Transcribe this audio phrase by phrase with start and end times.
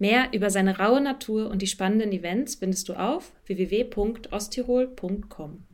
[0.00, 5.66] Mehr über seine raue Natur und die spannenden Events findest du auf www.osttirol.com.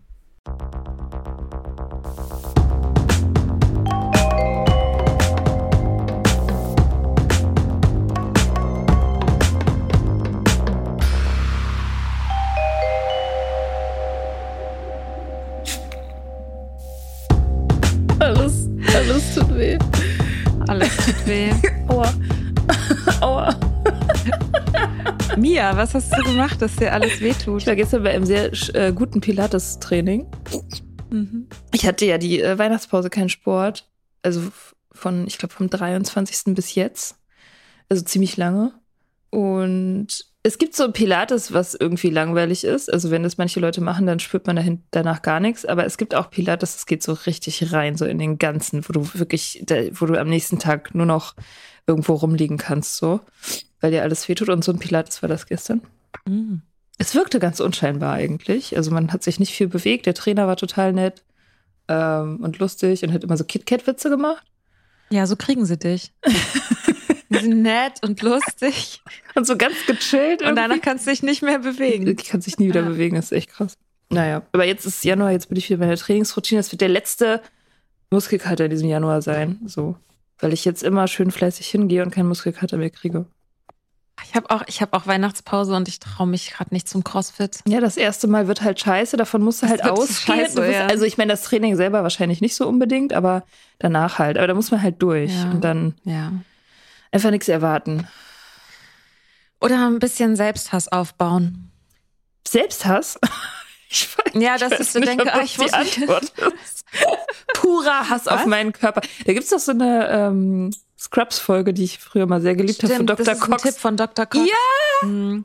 [18.19, 19.79] Alles, alles tut weh.
[20.67, 21.53] Alles tut weh.
[21.89, 22.13] Aua.
[23.21, 23.66] Aua.
[25.37, 27.61] Mia, was hast du gemacht, dass dir alles wehtut?
[27.61, 30.27] Ich war gestern bei einem sehr äh, guten Pilates-Training.
[31.11, 31.49] Mhm.
[31.75, 33.87] Ich hatte ja die äh, Weihnachtspause keinen Sport.
[34.22, 34.41] Also
[34.93, 36.55] von, ich glaube, vom 23.
[36.55, 37.16] bis jetzt.
[37.91, 38.72] Also ziemlich lange.
[39.28, 42.91] Und es gibt so Pilates, was irgendwie langweilig ist.
[42.91, 45.66] Also wenn das manche Leute machen, dann spürt man dahin, danach gar nichts.
[45.66, 48.93] Aber es gibt auch Pilates, das geht so richtig rein, so in den ganzen, wo
[48.94, 51.34] du wirklich, da, wo du am nächsten Tag nur noch
[51.87, 53.21] irgendwo rumliegen kannst, so.
[53.87, 54.49] Weil dir alles wehtut.
[54.49, 55.81] Und so ein Pilates war das gestern.
[56.27, 56.63] Mhm.
[56.99, 58.77] Es wirkte ganz unscheinbar eigentlich.
[58.77, 60.07] Also man hat sich nicht viel bewegt.
[60.07, 61.23] Der Trainer war total nett
[61.87, 64.45] ähm, und lustig und hat immer so KitKat-Witze gemacht.
[65.11, 66.13] Ja, so kriegen sie dich.
[67.29, 69.03] Die sind nett und lustig.
[69.37, 70.41] Und so ganz gechillt.
[70.43, 70.81] Und danach irgendwie.
[70.81, 72.09] kannst du dich nicht mehr bewegen.
[72.09, 72.89] Ich kann sich nie wieder Ja.
[72.89, 73.77] bewegen, das ist echt krass.
[74.11, 76.59] Naja, aber jetzt ist Januar, jetzt bin ich wieder bei der Trainingsroutine.
[76.59, 77.41] Das wird der letzte
[78.11, 79.61] Muskelkater in diesem Januar sein.
[79.67, 79.97] So.
[80.39, 83.27] Weil ich jetzt immer schön fleißig hingehe und keinen Muskelkater mehr kriege.
[84.25, 87.60] Ich habe auch, ich hab auch Weihnachtspause und ich traue mich gerade nicht zum CrossFit.
[87.69, 90.38] Ja, das erste Mal wird halt scheiße, davon musst du Das halt ausgehen.
[90.41, 90.87] scheiße, bist- ja.
[90.87, 93.44] Also ich meine, das Training selber wahrscheinlich nicht so unbedingt, aber
[93.78, 94.38] danach halt.
[94.38, 95.50] Aber da muss man halt durch Ja.
[95.50, 96.32] und dann Ja.
[97.12, 98.09] einfach nichts erwarten.
[99.60, 101.71] Oder ein bisschen Selbsthass aufbauen.
[102.47, 103.19] Selbsthass?
[103.88, 105.60] Ich weiß, Ja, ich dass weiß ich so nicht, denke, ob ah, das ich die
[105.62, 106.22] muss Antwort
[106.65, 106.84] ist.
[107.55, 108.47] Purer Hass auf Was?
[108.47, 109.00] meinen Körper.
[109.25, 113.07] Da gibt's doch so eine ähm, Scrubs-Folge, die ich früher mal sehr geliebt habe von
[113.07, 113.25] Dr.
[113.25, 113.62] das ist ein Cox.
[113.62, 114.27] Tipp von Dr.
[114.27, 114.47] Cox.
[114.49, 115.07] Ja!
[115.09, 115.45] Mhm.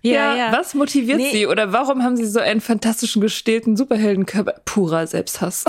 [0.00, 0.52] Ja, ja.
[0.52, 1.30] Was motiviert Nee.
[1.32, 1.46] sie?
[1.46, 4.60] Oder warum haben sie so einen fantastischen, gestählten Superheldenkörper?
[4.64, 5.64] Purer Selbsthass.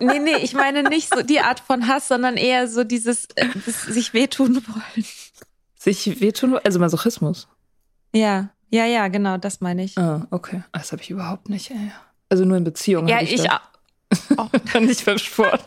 [0.00, 3.46] Nee, nee, ich meine nicht so die Art von Hass, sondern eher so dieses äh,
[3.64, 5.06] sich wehtun wollen.
[5.78, 7.48] Sich wehtun, also Masochismus.
[8.12, 9.96] Ja, ja, ja, genau, das meine ich.
[9.96, 10.62] Ah, okay.
[10.72, 11.92] Ah, Das habe ich überhaupt nicht, ey.
[12.28, 13.08] Also nur in Beziehungen.
[13.08, 13.60] Ja, hab ich das.
[14.36, 14.50] auch.
[14.80, 15.66] nicht beim Sport.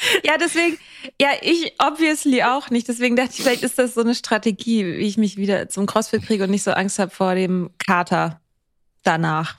[0.24, 0.78] Ja, deswegen,
[1.20, 2.88] ja, ich obviously auch nicht.
[2.88, 6.22] Deswegen dachte ich, vielleicht ist das so eine Strategie, wie ich mich wieder zum CrossFit
[6.22, 8.40] kriege und nicht so Angst habe vor dem Kater
[9.02, 9.58] danach.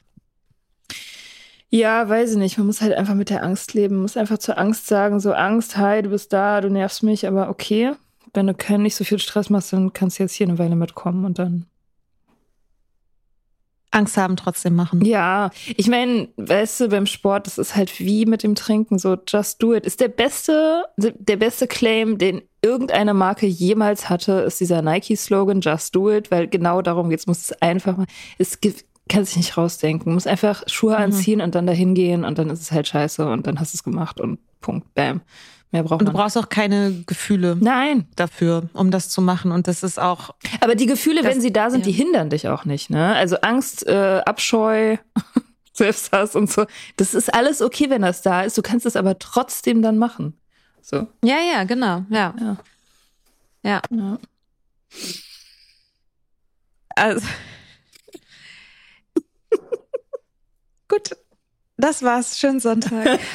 [1.70, 2.58] Ja, weiß ich nicht.
[2.58, 3.96] Man muss halt einfach mit der Angst leben.
[3.96, 7.26] Man muss einfach zur Angst sagen, so Angst, hi, du bist da, du nervst mich,
[7.26, 7.94] aber okay.
[8.34, 11.26] Wenn du nicht so viel Stress machst, dann kannst du jetzt hier eine Weile mitkommen
[11.26, 11.66] und dann.
[13.92, 15.04] Angst haben, trotzdem machen.
[15.06, 19.18] Ja, ich meine, weißt du, beim Sport, das ist halt wie mit dem Trinken, so
[19.28, 19.86] just do it.
[19.86, 25.96] Ist der beste, der beste Claim, den irgendeine Marke jemals hatte, ist dieser Nike-Slogan, just
[25.96, 27.28] do it, weil genau darum geht's.
[27.28, 28.08] Muss es einfach mal,
[28.38, 30.14] es gibt, kann sich nicht rausdenken.
[30.14, 33.46] Muss einfach Schuhe anziehen und dann dahin gehen und dann ist es halt scheiße und
[33.46, 35.22] dann hast du es gemacht und Punkt, bam.
[35.72, 39.52] Mehr braucht Und du brauchst auch keine Gefühle Nein, dafür, um das zu machen.
[39.54, 41.86] Und das ist auch, aber die Gefühle, Das- wenn sie da sind, ja.
[41.86, 43.16] die hindern dich auch nicht, ne?
[43.16, 44.98] Also Angst, äh, Abscheu,
[45.74, 46.66] Selbsthass und so.
[46.98, 48.58] Das ist alles okay, wenn das da ist.
[48.58, 50.38] Du kannst es aber trotzdem dann machen.
[50.82, 51.08] So.
[51.24, 52.34] ja, ja, genau, ja.
[52.40, 52.58] Ja.
[53.64, 53.82] Ja.
[53.92, 54.18] Ja.
[56.96, 57.26] Also.
[60.90, 61.12] Gut,
[61.78, 62.38] das war's.
[62.38, 63.20] Schönen Sonntag.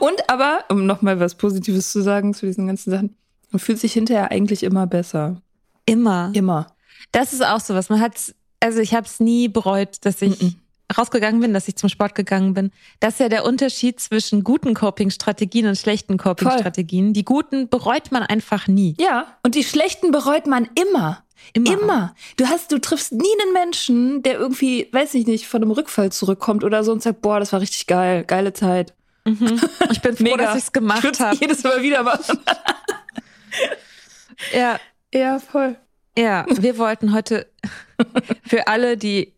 [0.00, 3.16] Und aber, um nochmal was Positives zu sagen zu diesen ganzen Sachen,
[3.50, 5.40] man fühlt sich hinterher eigentlich immer besser.
[5.86, 6.30] Immer.
[6.34, 6.66] Immer.
[7.10, 7.88] Das ist auch sowas.
[7.88, 10.54] Man hat, also ich habe es nie bereut, dass ich Mhm.
[10.96, 12.70] rausgegangen bin, dass ich zum Sport gegangen bin.
[13.00, 17.12] Das ist ja der Unterschied zwischen guten Coping-Strategien und schlechten Coping-Strategien.
[17.12, 18.94] Die guten bereut man einfach nie.
[19.00, 21.22] Ja, und die schlechten bereut man immer.
[21.54, 21.72] Immer.
[21.72, 22.14] Immer.
[22.36, 26.12] Du hast, du triffst nie einen Menschen, der irgendwie, weiß ich nicht, von einem Rückfall
[26.12, 28.94] zurückkommt oder so und sagt, boah, das war richtig geil, geile Zeit.
[29.24, 29.60] Mhm.
[29.90, 31.36] Ich bin froh, dass ich es gemacht habe.
[31.36, 32.38] Jedes Mal wieder machen.
[34.54, 34.78] Ja,
[35.14, 35.76] Ja, voll.
[36.18, 36.44] ja.
[36.48, 37.46] Wir wollten heute
[38.44, 39.34] für alle, die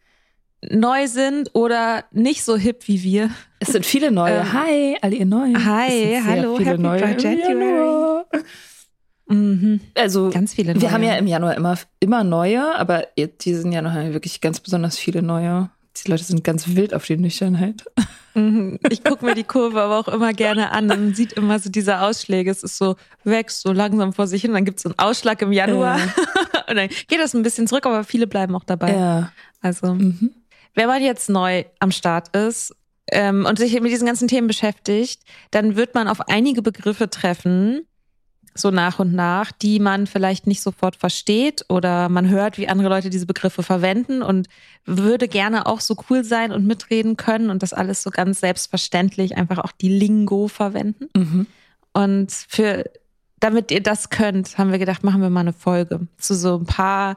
[0.70, 3.30] neu sind oder nicht so hip wie wir.
[3.58, 4.38] Es sind viele neue.
[4.38, 5.62] Ähm, hi, alle ihr Neuen.
[5.66, 7.40] hi, hallo, viele happy neue January.
[7.40, 8.24] Januar.
[9.26, 9.80] Mhm.
[9.94, 11.10] Also, Ganz viele wir haben neue.
[11.10, 13.08] ja im Januar immer, immer neue, aber
[13.42, 15.70] diesen Januar haben wir wirklich ganz besonders viele neue.
[15.96, 17.84] Die Leute sind ganz wild auf die Nüchternheit.
[18.34, 18.78] Mhm.
[18.90, 22.00] Ich gucke mir die Kurve aber auch immer gerne an und sieht immer so diese
[22.00, 22.50] Ausschläge.
[22.50, 25.40] Es ist so, wächst so langsam vor sich hin, dann gibt es so einen Ausschlag
[25.42, 26.00] im Januar
[26.68, 28.92] und dann geht das ein bisschen zurück, aber viele bleiben auch dabei.
[28.92, 29.32] Ja.
[29.60, 30.30] Also, Mhm.
[30.74, 32.74] wenn man jetzt neu am Start ist
[33.12, 37.86] ähm, und sich mit diesen ganzen Themen beschäftigt, dann wird man auf einige Begriffe treffen,
[38.54, 42.88] so nach und nach, die man vielleicht nicht sofort versteht oder man hört, wie andere
[42.88, 44.48] Leute diese Begriffe verwenden und
[44.84, 49.36] würde gerne auch so cool sein und mitreden können und das alles so ganz selbstverständlich
[49.36, 51.08] einfach auch die Lingo verwenden.
[51.16, 51.46] Mhm.
[51.92, 52.84] Und für,
[53.40, 56.66] damit ihr das könnt, haben wir gedacht, machen wir mal eine Folge zu so ein
[56.66, 57.16] paar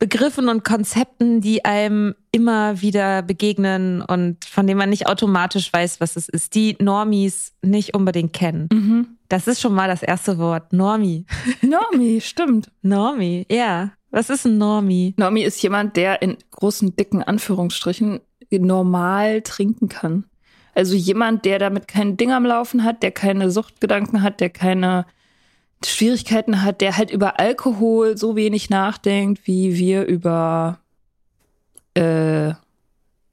[0.00, 6.00] Begriffen und Konzepten, die einem immer wieder begegnen und von denen man nicht automatisch weiß,
[6.00, 8.68] was es ist, die Normies nicht unbedingt kennen.
[8.72, 9.13] Mhm.
[9.34, 10.72] Das ist schon mal das erste Wort.
[10.72, 11.26] Normie.
[11.60, 12.70] Normie, stimmt.
[12.82, 13.90] Normie, ja.
[14.12, 15.12] Was ist ein Normie?
[15.16, 18.20] Normie ist jemand, der in großen, dicken Anführungsstrichen
[18.52, 20.26] normal trinken kann.
[20.72, 25.04] Also jemand, der damit kein Ding am Laufen hat, der keine Suchtgedanken hat, der keine
[25.84, 30.78] Schwierigkeiten hat, der halt über Alkohol so wenig nachdenkt, wie wir über
[31.94, 32.52] äh,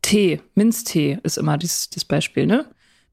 [0.02, 0.42] Tee.
[0.56, 2.66] Minztee ist immer das, das Beispiel, ne?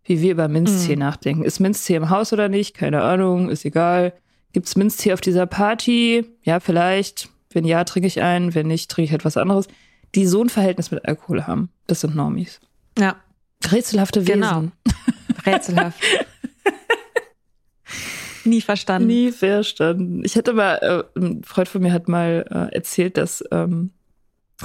[0.09, 1.01] Wie wir über Minztee Mhm.
[1.01, 1.45] nachdenken.
[1.45, 2.75] Ist Minztee im Haus oder nicht?
[2.75, 4.13] Keine Ahnung, ist egal.
[4.53, 6.25] Gibt's Minztee auf dieser Party?
[6.43, 7.29] Ja, vielleicht.
[7.51, 8.55] Wenn ja, trinke ich einen.
[8.55, 9.69] Wenn nicht, trinke ich etwas anderes.
[10.15, 11.69] Die so ein Verhältnis mit Alkohol haben.
[11.87, 12.61] Das sind Normis.
[12.99, 13.17] Ja,
[13.71, 14.41] Rätselhafte Wesen.
[14.41, 14.65] Genau.
[15.47, 16.01] rätselhaft.
[18.45, 19.09] Nie verstanden.
[19.09, 20.23] Nie verstanden.
[20.25, 23.91] Ich hatte mal, äh, ein Freund von mir hat mal äh, erzählt, dass ähm,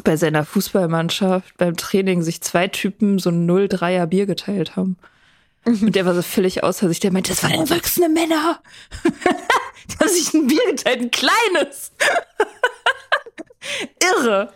[0.04, 4.98] bei seiner Fußballmannschaft beim Training sich zwei Typen so ein 0,3er Bier geteilt haben.
[5.65, 7.00] Und der war so völlig außer sich.
[7.00, 8.62] Der meinte, das waren erwachsene Männer.
[9.89, 11.92] Die haben sich ein Bier geteilt, ein kleines.
[14.19, 14.54] Irre.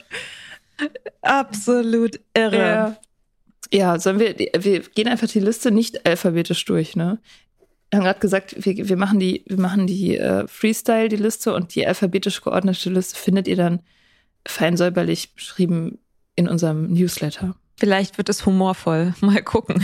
[1.21, 2.57] Absolut irre.
[2.57, 2.97] Ja.
[3.71, 7.19] ja, sollen wir, wir gehen einfach die Liste nicht alphabetisch durch, ne?
[7.89, 11.53] Wir haben gerade gesagt, wir, wir machen die, wir machen die äh, Freestyle, die Liste
[11.53, 13.81] und die alphabetisch geordnete Liste findet ihr dann
[14.45, 15.99] fein säuberlich beschrieben
[16.35, 17.55] in unserem Newsletter.
[17.77, 19.13] Vielleicht wird es humorvoll.
[19.21, 19.83] Mal gucken.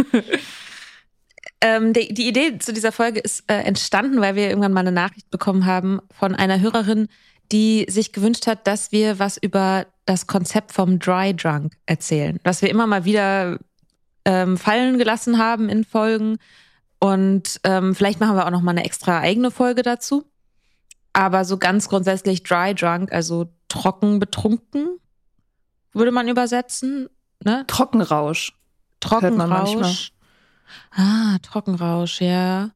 [1.60, 4.92] ähm, die, die Idee zu dieser Folge ist äh, entstanden, weil wir irgendwann mal eine
[4.92, 7.08] Nachricht bekommen haben von einer Hörerin,
[7.52, 12.38] die sich gewünscht hat, dass wir was über das Konzept vom Dry Drunk erzählen.
[12.42, 13.58] Was wir immer mal wieder
[14.24, 16.38] ähm, fallen gelassen haben in Folgen.
[16.98, 20.24] Und ähm, vielleicht machen wir auch noch mal eine extra eigene Folge dazu.
[21.12, 25.00] Aber so ganz grundsätzlich Dry Drunk, also trocken betrunken,
[25.92, 27.08] würde man übersetzen.
[27.44, 27.64] Ne?
[27.66, 28.52] Trockenrausch.
[29.00, 30.12] Trockenrausch.
[30.92, 32.70] Ah, Trockenrausch, ja.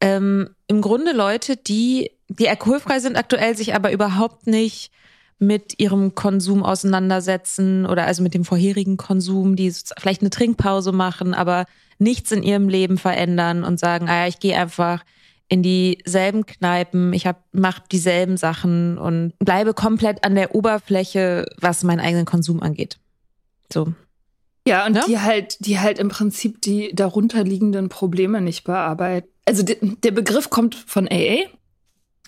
[0.00, 4.90] Ähm, Im Grunde Leute, die, die alkoholfrei sind aktuell, sich aber überhaupt nicht
[5.38, 11.34] mit ihrem Konsum auseinandersetzen oder also mit dem vorherigen Konsum, die vielleicht eine Trinkpause machen,
[11.34, 11.66] aber
[11.98, 15.04] nichts in ihrem Leben verändern und sagen, ah ja, ich gehe einfach
[15.54, 21.84] in dieselben Kneipen, ich hab, mach dieselben Sachen und bleibe komplett an der Oberfläche, was
[21.84, 22.98] meinen eigenen Konsum angeht.
[23.72, 23.92] So.
[24.66, 25.02] Ja, und Ne?
[25.06, 29.28] die halt, die halt im Prinzip die darunterliegenden Probleme nicht bearbeiten.
[29.46, 31.44] Also de, der Begriff kommt von AA.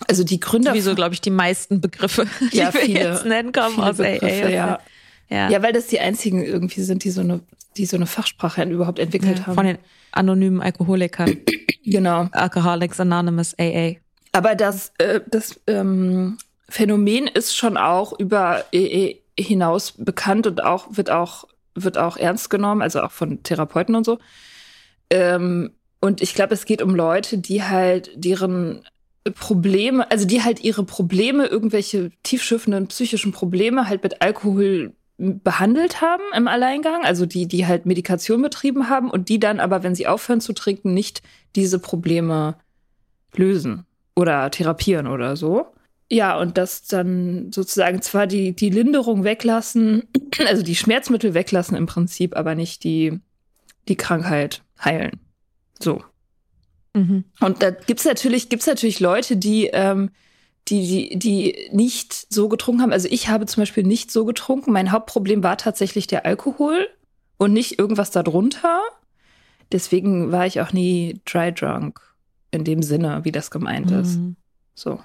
[0.07, 0.73] Also die Gründer.
[0.73, 4.45] Wieso, glaube ich, die meisten Begriffe, die Ja, wir viele- jetzt nennen, kommen aus Begriffe,
[4.45, 4.49] AA.
[4.49, 4.79] ja.
[5.29, 5.49] Ja.
[5.49, 7.41] Ja, weil das die einzigen irgendwie sind, die so eine,
[7.75, 9.55] die so eine Fachsprache überhaupt entwickelt Ja, haben.
[9.55, 9.77] Von den
[10.17, 11.37] anonymen Alkoholikern.
[11.83, 12.27] genau.
[12.31, 13.95] Alcoholics Anonymous AA.
[14.31, 16.37] Aber das, äh, das ähm,
[16.69, 21.45] Phänomen ist schon auch über EE hinaus bekannt und auch wird auch
[21.75, 24.17] wird auch ernst genommen, also auch von Therapeuten und so.
[25.11, 28.83] Ähm, und ich glaube, es geht um Leute, die halt deren
[29.35, 36.23] Probleme, also die halt ihre Probleme, irgendwelche tiefschiffenden psychischen Probleme halt mit Alkohol behandelt haben
[36.35, 40.07] im Alleingang, also die, die halt Medikation betrieben haben und die dann aber, wenn sie
[40.07, 41.23] aufhören zu trinken, nicht
[41.55, 42.55] diese Probleme
[43.35, 45.67] lösen oder therapieren oder so.
[46.09, 50.03] Ja, und das dann sozusagen zwar die, die Linderung weglassen,
[50.47, 53.19] also die Schmerzmittel weglassen im Prinzip, aber nicht die,
[53.87, 55.19] die Krankheit heilen.
[55.79, 56.03] So.
[56.93, 57.25] Mhm.
[57.41, 60.11] Und da gibt's natürlich, gibt's natürlich Leute, die, ähm,
[60.69, 62.93] die, die, die nicht so getrunken haben.
[62.93, 64.71] Also ich habe zum Beispiel nicht so getrunken.
[64.71, 66.87] Mein Hauptproblem war tatsächlich der Alkohol
[67.37, 68.81] und nicht irgendwas darunter.
[69.71, 72.01] Deswegen war ich auch nie dry drunk
[72.51, 73.99] in dem Sinne, wie das gemeint mhm.
[73.99, 74.19] ist.
[74.75, 74.99] So.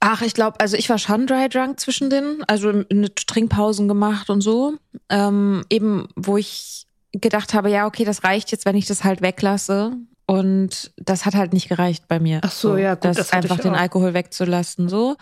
[0.00, 4.40] Ach, ich glaube, also ich war schon dry drunk zwischendrin, also eine Trinkpausen gemacht und
[4.40, 4.74] so.
[5.08, 9.22] Ähm, eben, wo ich gedacht habe, ja, okay, das reicht jetzt, wenn ich das halt
[9.22, 9.92] weglasse.
[10.32, 12.40] Und das hat halt nicht gereicht bei mir.
[12.42, 15.16] Ach so, so ja, gut, das, das einfach den Alkohol wegzulassen, so.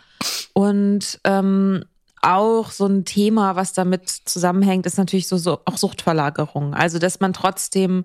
[0.52, 1.84] Und ähm,
[2.22, 6.74] auch so ein Thema, was damit zusammenhängt, ist natürlich so, so auch Suchtverlagerung.
[6.74, 8.04] Also, dass man trotzdem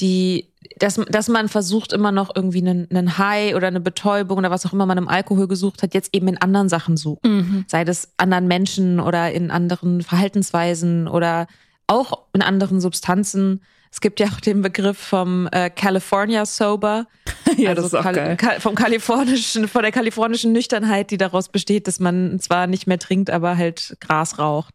[0.00, 4.50] die, dass, dass man versucht immer noch irgendwie einen, einen High oder eine Betäubung oder
[4.50, 7.24] was auch immer man im Alkohol gesucht hat, jetzt eben in anderen Sachen sucht.
[7.24, 7.64] Mhm.
[7.68, 11.46] Sei das anderen Menschen oder in anderen Verhaltensweisen oder
[11.86, 13.62] auch in anderen Substanzen.
[13.92, 17.06] Es gibt ja auch den Begriff vom äh, California Sober.
[17.58, 18.36] ja, also das ist auch Kal geil.
[18.38, 22.98] Ka vom kalifornischen, von der kalifornischen Nüchternheit, die daraus besteht, dass man zwar nicht mehr
[22.98, 24.74] trinkt, aber halt Gras raucht.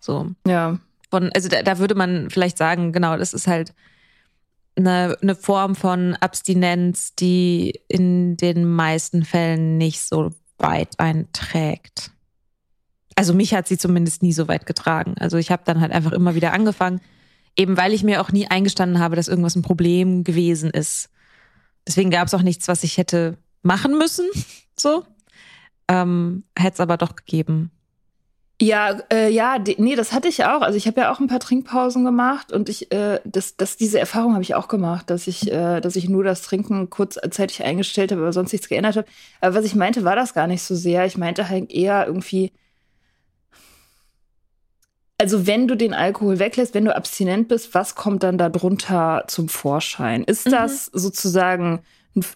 [0.00, 0.30] So.
[0.46, 0.78] Ja.
[1.10, 3.74] Von, also da, da würde man vielleicht sagen, genau, das ist halt
[4.76, 12.12] eine, eine Form von Abstinenz, die in den meisten Fällen nicht so weit einträgt.
[13.14, 15.16] Also mich hat sie zumindest nie so weit getragen.
[15.20, 17.02] Also ich habe dann halt einfach immer wieder angefangen,
[17.56, 21.10] eben weil ich mir auch nie eingestanden habe, dass irgendwas ein Problem gewesen ist.
[21.86, 24.26] Deswegen gab es auch nichts, was ich hätte machen müssen.
[24.76, 25.04] So.
[25.86, 27.70] Ähm, hätte es aber doch gegeben.
[28.60, 30.62] Ja, äh, ja, nee, das hatte ich auch.
[30.62, 34.00] Also ich habe ja auch ein paar Trinkpausen gemacht und ich, äh, das, das, diese
[34.00, 38.10] Erfahrung habe ich auch gemacht, dass ich, äh, dass ich nur das Trinken kurzzeitig eingestellt
[38.10, 39.06] habe, aber sonst nichts geändert habe.
[39.40, 41.06] Aber was ich meinte, war das gar nicht so sehr.
[41.06, 42.52] Ich meinte halt eher irgendwie,
[45.24, 49.48] also wenn du den Alkohol weglässt, wenn du abstinent bist, was kommt dann darunter zum
[49.48, 50.22] Vorschein?
[50.22, 50.50] Ist mhm.
[50.50, 51.80] das sozusagen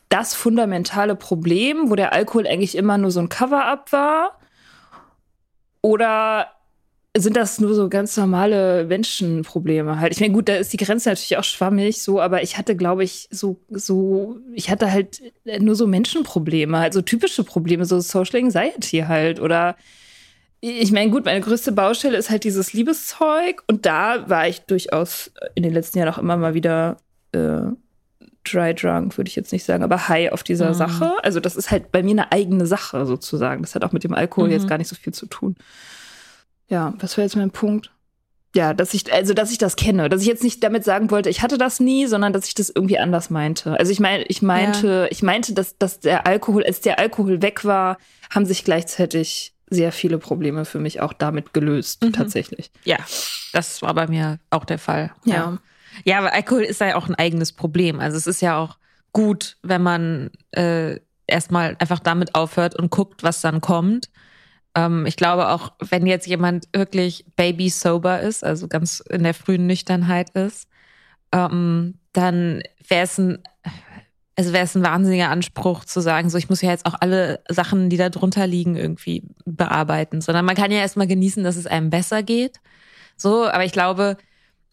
[0.09, 4.39] das fundamentale Problem, wo der Alkohol eigentlich immer nur so ein Cover-up war?
[5.83, 6.47] Oder
[7.15, 10.15] sind das nur so ganz normale Menschenprobleme halt?
[10.15, 13.05] Ich meine, gut, da ist die Grenze natürlich auch schwammig so, aber ich hatte, glaube
[13.05, 15.21] ich, so, so, ich hatte halt
[15.61, 19.77] nur so Menschenprobleme, halt so typische Probleme, so Social Anxiety halt oder
[20.61, 25.31] ich meine, gut, meine größte Baustelle ist halt dieses Liebeszeug und da war ich durchaus
[25.55, 26.97] in den letzten Jahren auch immer mal wieder
[27.33, 27.63] äh,
[28.45, 30.75] dry drunk, würde ich jetzt nicht sagen, aber high auf dieser mhm.
[30.75, 31.13] Sache.
[31.23, 33.63] Also das ist halt bei mir eine eigene Sache sozusagen.
[33.63, 34.55] Das hat auch mit dem Alkohol mhm.
[34.55, 35.57] jetzt gar nicht so viel zu tun.
[36.69, 37.93] Ja, was war jetzt mein Punkt?
[38.55, 41.29] Ja, dass ich, also dass ich das kenne, dass ich jetzt nicht damit sagen wollte,
[41.29, 43.79] ich hatte das nie, sondern dass ich das irgendwie anders meinte.
[43.79, 45.07] Also ich meine, ich meinte, ja.
[45.11, 47.99] ich meinte, dass, dass der Alkohol, als der Alkohol weg war,
[48.31, 52.13] haben sich gleichzeitig sehr viele Probleme für mich auch damit gelöst, mhm.
[52.13, 52.71] tatsächlich.
[52.85, 52.99] Ja,
[53.53, 55.13] das war bei mir auch der Fall.
[55.25, 55.35] ja.
[55.35, 55.59] ja.
[56.05, 57.99] Ja, aber Alkohol ist ja auch ein eigenes Problem.
[57.99, 58.79] Also es ist ja auch
[59.13, 64.09] gut, wenn man äh, erstmal einfach damit aufhört und guckt, was dann kommt.
[64.75, 69.35] Ähm, ich glaube auch, wenn jetzt jemand wirklich baby sober ist, also ganz in der
[69.35, 70.69] frühen Nüchternheit ist,
[71.33, 73.39] ähm, dann wäre es ein
[74.39, 77.41] also wäre es ein wahnsinniger Anspruch zu sagen, so ich muss ja jetzt auch alle
[77.49, 81.67] Sachen, die da drunter liegen, irgendwie bearbeiten, sondern man kann ja erstmal genießen, dass es
[81.67, 82.61] einem besser geht.
[83.17, 84.17] So, aber ich glaube,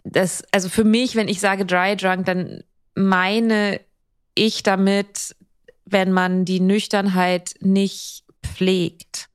[0.03, 3.81] das, also für mich, wenn ich sage dry drunk, dann meine
[4.35, 5.35] ich damit,
[5.85, 9.29] wenn man die Nüchternheit nicht pflegt.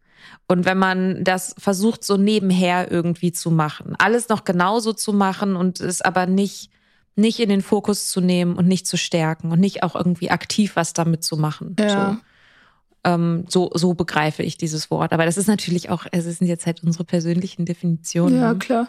[0.46, 5.56] Und wenn man das versucht, so nebenher irgendwie zu machen, alles noch genauso zu machen
[5.56, 6.70] und es aber nicht,
[7.16, 10.76] nicht in den Fokus zu nehmen und nicht zu stärken und nicht auch irgendwie aktiv
[10.76, 11.76] was damit zu machen.
[11.78, 12.12] Ja.
[12.12, 15.12] So, ähm, so, so begreife ich dieses Wort.
[15.12, 18.40] Aber das ist natürlich auch, es sind jetzt halt unsere persönlichen Definitionen.
[18.40, 18.88] Ja, klar.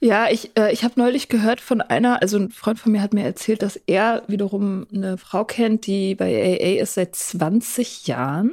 [0.00, 3.14] Ja, ich, äh, ich habe neulich gehört von einer, also ein Freund von mir hat
[3.14, 8.52] mir erzählt, dass er wiederum eine Frau kennt, die bei AA ist seit 20 Jahren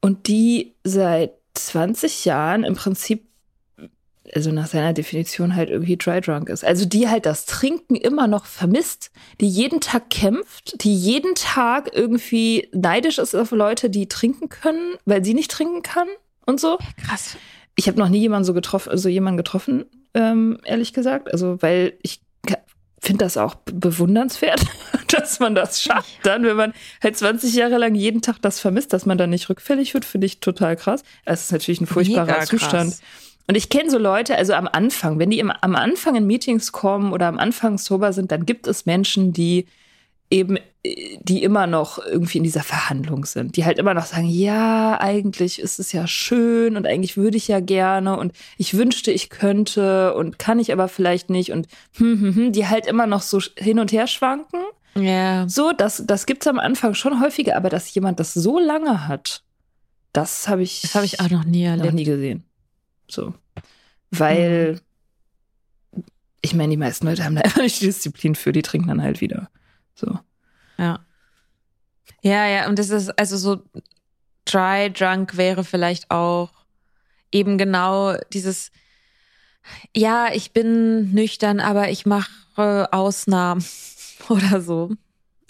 [0.00, 3.28] und die seit 20 Jahren im Prinzip,
[4.34, 6.64] also nach seiner Definition halt irgendwie dry drunk ist.
[6.64, 9.10] Also die halt das Trinken immer noch vermisst,
[9.40, 14.94] die jeden Tag kämpft, die jeden Tag irgendwie neidisch ist auf Leute, die trinken können,
[15.04, 16.08] weil sie nicht trinken kann
[16.46, 16.78] und so.
[17.06, 17.36] Krass.
[17.76, 19.84] Ich habe noch nie jemanden so getroffen, so jemanden getroffen,
[20.14, 21.32] ähm, ehrlich gesagt.
[21.32, 22.20] Also, weil ich
[23.00, 24.60] finde das auch bewundernswert,
[25.08, 26.10] dass man das schafft.
[26.22, 29.48] Dann, wenn man halt 20 Jahre lang jeden Tag das vermisst, dass man dann nicht
[29.48, 31.02] rückfällig wird, finde ich total krass.
[31.24, 32.96] Es ist natürlich ein furchtbarer Zustand.
[33.46, 36.72] Und ich kenne so Leute, also am Anfang, wenn die im, am Anfang in Meetings
[36.72, 39.66] kommen oder am Anfang sober sind, dann gibt es Menschen, die
[40.30, 44.98] eben, die immer noch irgendwie in dieser Verhandlung sind, die halt immer noch sagen, ja,
[45.00, 49.28] eigentlich ist es ja schön und eigentlich würde ich ja gerne und ich wünschte, ich
[49.28, 51.66] könnte und kann ich aber vielleicht nicht und
[51.96, 54.60] hm, hm, hm, die halt immer noch so hin und her schwanken.
[54.94, 55.48] Ja.
[55.48, 59.42] So, das, das gibt's am Anfang schon häufiger, aber dass jemand das so lange hat,
[60.12, 61.86] das habe ich, das habe ich auch noch nie erlebt.
[61.86, 62.44] Noch nie gesehen.
[63.10, 63.34] So.
[64.10, 64.80] Weil,
[65.92, 66.02] mhm.
[66.40, 69.02] ich meine, die meisten Leute haben da einfach nicht die Disziplin für, die trinken dann
[69.02, 69.50] halt wieder.
[69.94, 70.18] So.
[70.78, 71.00] Ja.
[72.22, 73.62] Ja, ja, und das ist also so
[74.44, 76.50] dry drunk wäre vielleicht auch
[77.32, 78.70] eben genau dieses,
[79.94, 83.64] ja, ich bin nüchtern, aber ich mache Ausnahmen
[84.28, 84.92] oder so.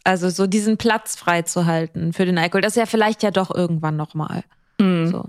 [0.05, 3.31] Also so diesen Platz frei zu halten für den Alkohol, das ist ja vielleicht ja
[3.31, 4.45] doch irgendwann nochmal.
[4.79, 5.09] Mhm.
[5.09, 5.25] So.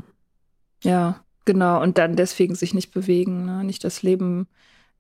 [0.84, 1.24] Ja.
[1.46, 3.64] Genau, und dann deswegen sich nicht bewegen, ne?
[3.64, 4.48] nicht das Leben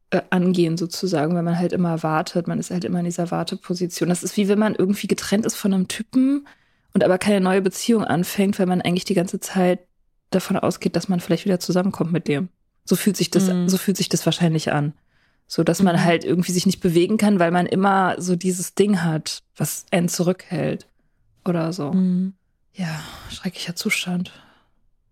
[0.10, 4.10] äh, angehen sozusagen, weil man halt immer wartet, man ist halt immer in dieser Warteposition.
[4.10, 6.48] Das ist wie wenn man irgendwie getrennt ist von einem Typen
[6.94, 9.80] und aber keine neue Beziehung anfängt, weil man eigentlich die ganze Zeit
[10.32, 12.50] davon ausgeht, dass man vielleicht wieder zusammenkommt mit dem.
[12.86, 13.70] So fühlt sich das, mhm.
[13.70, 14.94] so fühlt sich das wahrscheinlich an.
[15.48, 16.04] So dass man mhm.
[16.04, 20.10] halt irgendwie sich nicht bewegen kann, weil man immer so dieses Ding hat, was einen
[20.10, 20.88] zurückhält.
[21.46, 21.94] Oder so.
[21.94, 22.34] Mhm.
[22.74, 24.32] Ja, schrecklicher Zustand.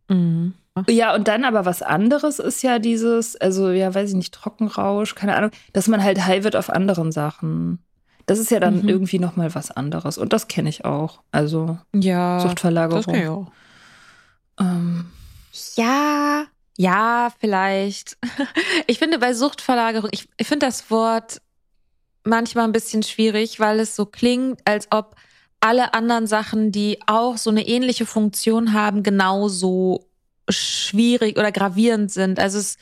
[0.09, 0.53] Mhm.
[0.87, 5.15] Ja, und dann aber was anderes ist ja dieses, also ja, weiß ich nicht, Trockenrausch,
[5.15, 7.79] keine Ahnung, dass man halt high wird auf anderen Sachen.
[8.25, 8.89] Das ist ja dann mhm.
[8.89, 10.17] irgendwie nochmal was anderes.
[10.17, 11.21] Und das kenne ich auch.
[11.31, 13.03] Also ja, Suchtverlagerung.
[13.03, 13.51] Das ich auch.
[14.59, 15.05] Ähm.
[15.75, 16.45] Ja,
[16.77, 18.17] ja, vielleicht.
[18.87, 21.41] Ich finde bei Suchtverlagerung, ich, ich finde das Wort
[22.23, 25.15] manchmal ein bisschen schwierig, weil es so klingt, als ob
[25.59, 30.05] alle anderen Sachen, die auch so eine ähnliche Funktion haben, genauso
[30.49, 32.39] schwierig oder gravierend sind.
[32.39, 32.77] Also es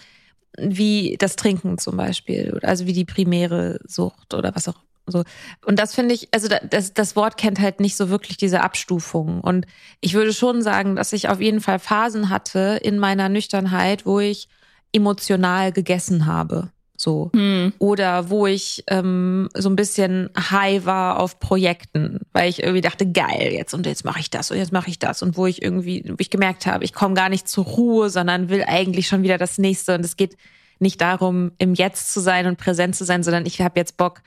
[0.57, 4.75] wie das Trinken zum Beispiel, also wie die primäre Sucht oder was auch
[5.05, 5.23] so.
[5.65, 9.39] Und das finde ich, also das, das Wort kennt halt nicht so wirklich diese Abstufung.
[9.39, 9.65] Und
[10.01, 14.19] ich würde schon sagen, dass ich auf jeden Fall Phasen hatte in meiner Nüchternheit, wo
[14.19, 14.49] ich
[14.91, 16.71] emotional gegessen habe.
[16.99, 17.29] So.
[17.33, 17.73] Hm.
[17.77, 23.09] Oder wo ich ähm, so ein bisschen high war auf Projekten, weil ich irgendwie dachte,
[23.09, 25.21] geil, jetzt und jetzt mache ich das und jetzt mache ich das.
[25.21, 28.49] Und wo ich irgendwie, wo ich gemerkt habe, ich komme gar nicht zur Ruhe, sondern
[28.49, 29.93] will eigentlich schon wieder das nächste.
[29.93, 30.37] Und es geht
[30.79, 34.21] nicht darum, im Jetzt zu sein und präsent zu sein, sondern ich habe jetzt Bock,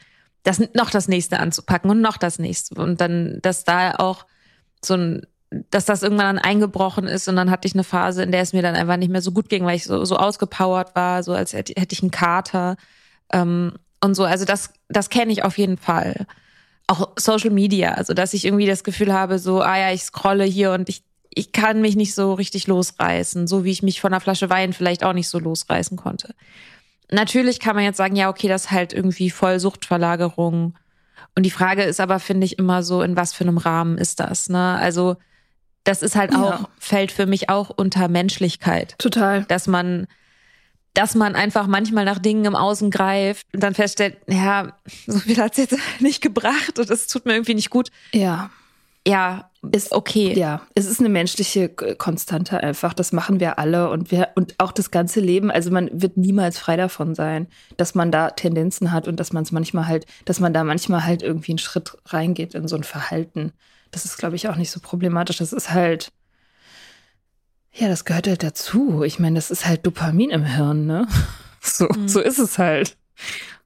[0.44, 2.80] das noch das nächste anzupacken und noch das nächste.
[2.80, 4.26] Und dann, dass da auch
[4.83, 8.30] so ein dass das irgendwann dann eingebrochen ist und dann hatte ich eine Phase, in
[8.30, 10.94] der es mir dann einfach nicht mehr so gut ging, weil ich so, so ausgepowert
[10.94, 12.76] war, so als hätte, hätte ich einen Kater
[13.32, 14.24] ähm, und so.
[14.24, 16.26] Also das, das kenne ich auf jeden Fall.
[16.86, 20.44] Auch Social Media, also dass ich irgendwie das Gefühl habe, so, ah ja, ich scrolle
[20.44, 24.12] hier und ich, ich kann mich nicht so richtig losreißen, so wie ich mich von
[24.12, 26.34] einer Flasche Wein vielleicht auch nicht so losreißen konnte.
[27.10, 30.74] Natürlich kann man jetzt sagen, ja, okay, das ist halt irgendwie voll Suchtverlagerung.
[31.34, 34.20] Und die Frage ist aber, finde ich, immer so, in was für einem Rahmen ist
[34.20, 34.48] das?
[34.48, 34.76] Ne?
[34.76, 35.16] Also
[35.90, 36.68] das ist halt auch, ja.
[36.79, 38.94] fällt für mich auch unter Menschlichkeit.
[38.98, 39.44] Total.
[39.48, 40.07] Dass man,
[40.94, 44.72] dass man einfach manchmal nach Dingen im Außen greift und dann feststellt, ja,
[45.07, 47.90] so viel hat's jetzt nicht gebracht und es tut mir irgendwie nicht gut.
[48.12, 48.50] Ja.
[49.05, 50.35] Ja, ist okay.
[50.38, 52.94] Ja, es ist eine menschliche Konstante einfach.
[52.94, 55.50] Das machen wir alle und wir und auch das ganze Leben.
[55.50, 57.48] Also man wird niemals frei davon sein,
[57.79, 61.05] dass man da Tendenzen hat und dass man es manchmal halt, dass man da manchmal
[61.05, 63.53] halt irgendwie einen Schritt reingeht in so ein Verhalten.
[63.90, 65.38] Das ist, glaube ich, auch nicht so problematisch.
[65.38, 66.12] Das ist halt,
[67.72, 69.03] ja, das gehört halt dazu.
[69.03, 71.07] Ich meine, das ist halt Dopamin im Hirn, ne?
[71.62, 72.09] So, mhm.
[72.09, 72.96] so ist es halt.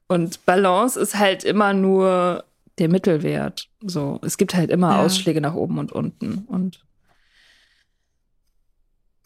[0.07, 2.43] Und Balance ist halt immer nur
[2.77, 3.69] der Mittelwert.
[3.81, 5.01] So, es gibt halt immer ja.
[5.01, 6.39] Ausschläge nach oben und unten.
[6.39, 6.85] Und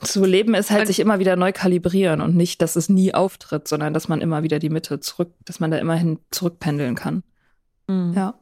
[0.02, 3.14] zu leben ist halt und sich immer wieder neu kalibrieren und nicht, dass es nie
[3.14, 7.24] auftritt, sondern dass man immer wieder die Mitte zurück, dass man da immerhin zurückpendeln kann.
[7.88, 8.14] Mhm.
[8.16, 8.36] Ja.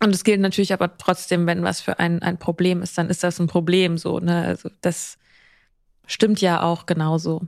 [0.00, 3.24] Und es gilt natürlich aber trotzdem, wenn was für ein, ein Problem ist, dann ist
[3.24, 4.44] das ein Problem so, ne?
[4.44, 5.18] Also das
[6.06, 7.42] stimmt ja auch genauso.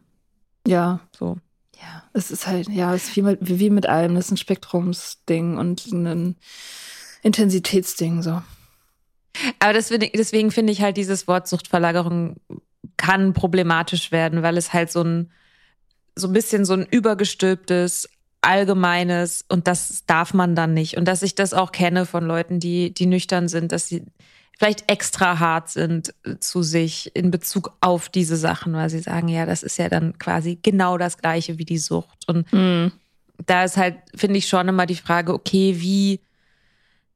[0.66, 1.00] Ja.
[1.16, 1.38] So.
[1.81, 4.14] Ja, es ist halt, ja, es ist wie mit, wie mit allem.
[4.14, 6.37] Das ist ein Spektrumsding und ein
[7.22, 8.42] Intensitätsding, so.
[9.59, 12.37] Aber deswegen, deswegen finde ich halt dieses Wort Suchtverlagerung
[12.96, 15.31] kann problematisch werden, weil es halt so ein,
[16.16, 18.09] so ein bisschen so ein übergestülptes,
[18.42, 20.96] Allgemeines und das darf man dann nicht.
[20.96, 24.05] Und dass ich das auch kenne von Leuten, die, die nüchtern sind, dass sie
[24.61, 29.29] vielleicht extra hart sind äh, zu sich in Bezug auf diese Sachen, weil sie sagen,
[29.29, 32.29] ja, das ist ja dann quasi genau das Gleiche wie die Sucht.
[32.29, 32.92] Und mm.
[33.46, 36.20] da ist halt, finde ich schon immer die Frage, okay, wie,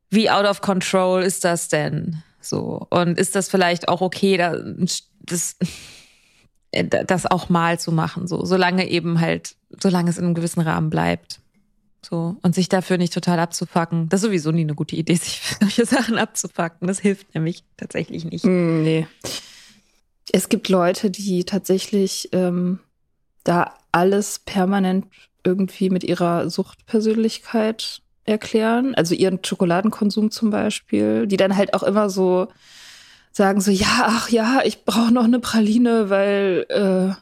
[0.09, 2.23] wie out of control ist das denn?
[2.41, 2.87] So.
[2.89, 4.57] Und ist das vielleicht auch okay, da,
[5.21, 5.57] das,
[6.73, 10.91] das auch mal zu machen, so, solange eben halt, solange es in einem gewissen Rahmen
[10.91, 11.41] bleibt.
[12.03, 12.37] So.
[12.43, 14.09] Und sich dafür nicht total abzufacken.
[14.09, 16.87] Das ist sowieso nie eine gute Idee, sich für solche Sachen abzufacken.
[16.87, 18.45] Das hilft nämlich tatsächlich nicht.
[18.45, 19.07] Mm, nee.
[20.33, 22.81] Es gibt Leute, die tatsächlich ähm,
[23.45, 25.07] da alles permanent
[25.45, 28.95] irgendwie mit ihrer Suchtpersönlichkeit erklären.
[28.95, 32.49] Also ihren Schokoladenkonsum zum Beispiel, die dann halt auch immer so
[33.33, 37.15] sagen so, ja, ach ja, ich brauche noch eine Praline, weil äh,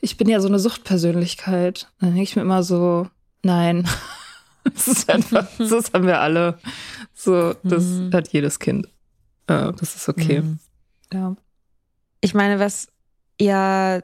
[0.00, 1.88] ich bin ja so eine Suchtpersönlichkeit.
[2.00, 3.08] Dann denke ich mir immer so,
[3.42, 3.88] nein.
[4.64, 6.58] das ist einfach, das haben wir alle.
[7.14, 8.12] So, das mhm.
[8.12, 8.86] hat jedes Kind.
[9.46, 10.42] Äh, das ist okay.
[10.42, 10.58] Mhm.
[11.12, 11.36] Ja.
[12.20, 12.88] Ich meine, was
[13.40, 14.00] ja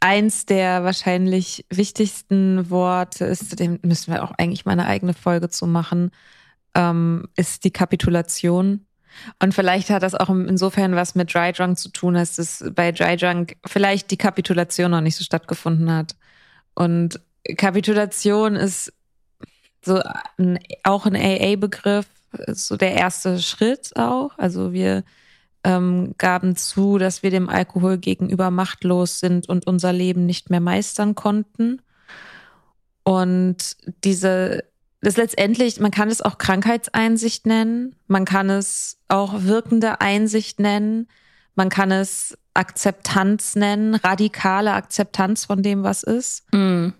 [0.00, 5.48] eins der wahrscheinlich wichtigsten Worte ist, dem müssen wir auch eigentlich mal eine eigene Folge
[5.48, 6.10] zu machen,
[6.74, 8.86] ähm, ist die Kapitulation.
[9.40, 12.92] Und vielleicht hat das auch insofern was mit Dry Drunk zu tun, dass es bei
[12.92, 16.16] Dry Drunk vielleicht die Kapitulation noch nicht so stattgefunden hat.
[16.74, 17.20] Und
[17.56, 18.92] Kapitulation ist
[19.84, 20.00] so
[20.38, 22.06] ein, auch ein AA-Begriff,
[22.48, 24.38] so der erste Schritt auch.
[24.38, 25.04] Also wir
[25.64, 30.60] ähm, gaben zu, dass wir dem Alkohol gegenüber machtlos sind und unser Leben nicht mehr
[30.60, 31.80] meistern konnten.
[33.04, 34.64] Und diese,
[35.02, 41.08] das letztendlich, man kann es auch Krankheitseinsicht nennen, man kann es auch wirkende Einsicht nennen,
[41.54, 46.44] man kann es Akzeptanz nennen, radikale Akzeptanz von dem, was ist.
[46.54, 46.90] Mm.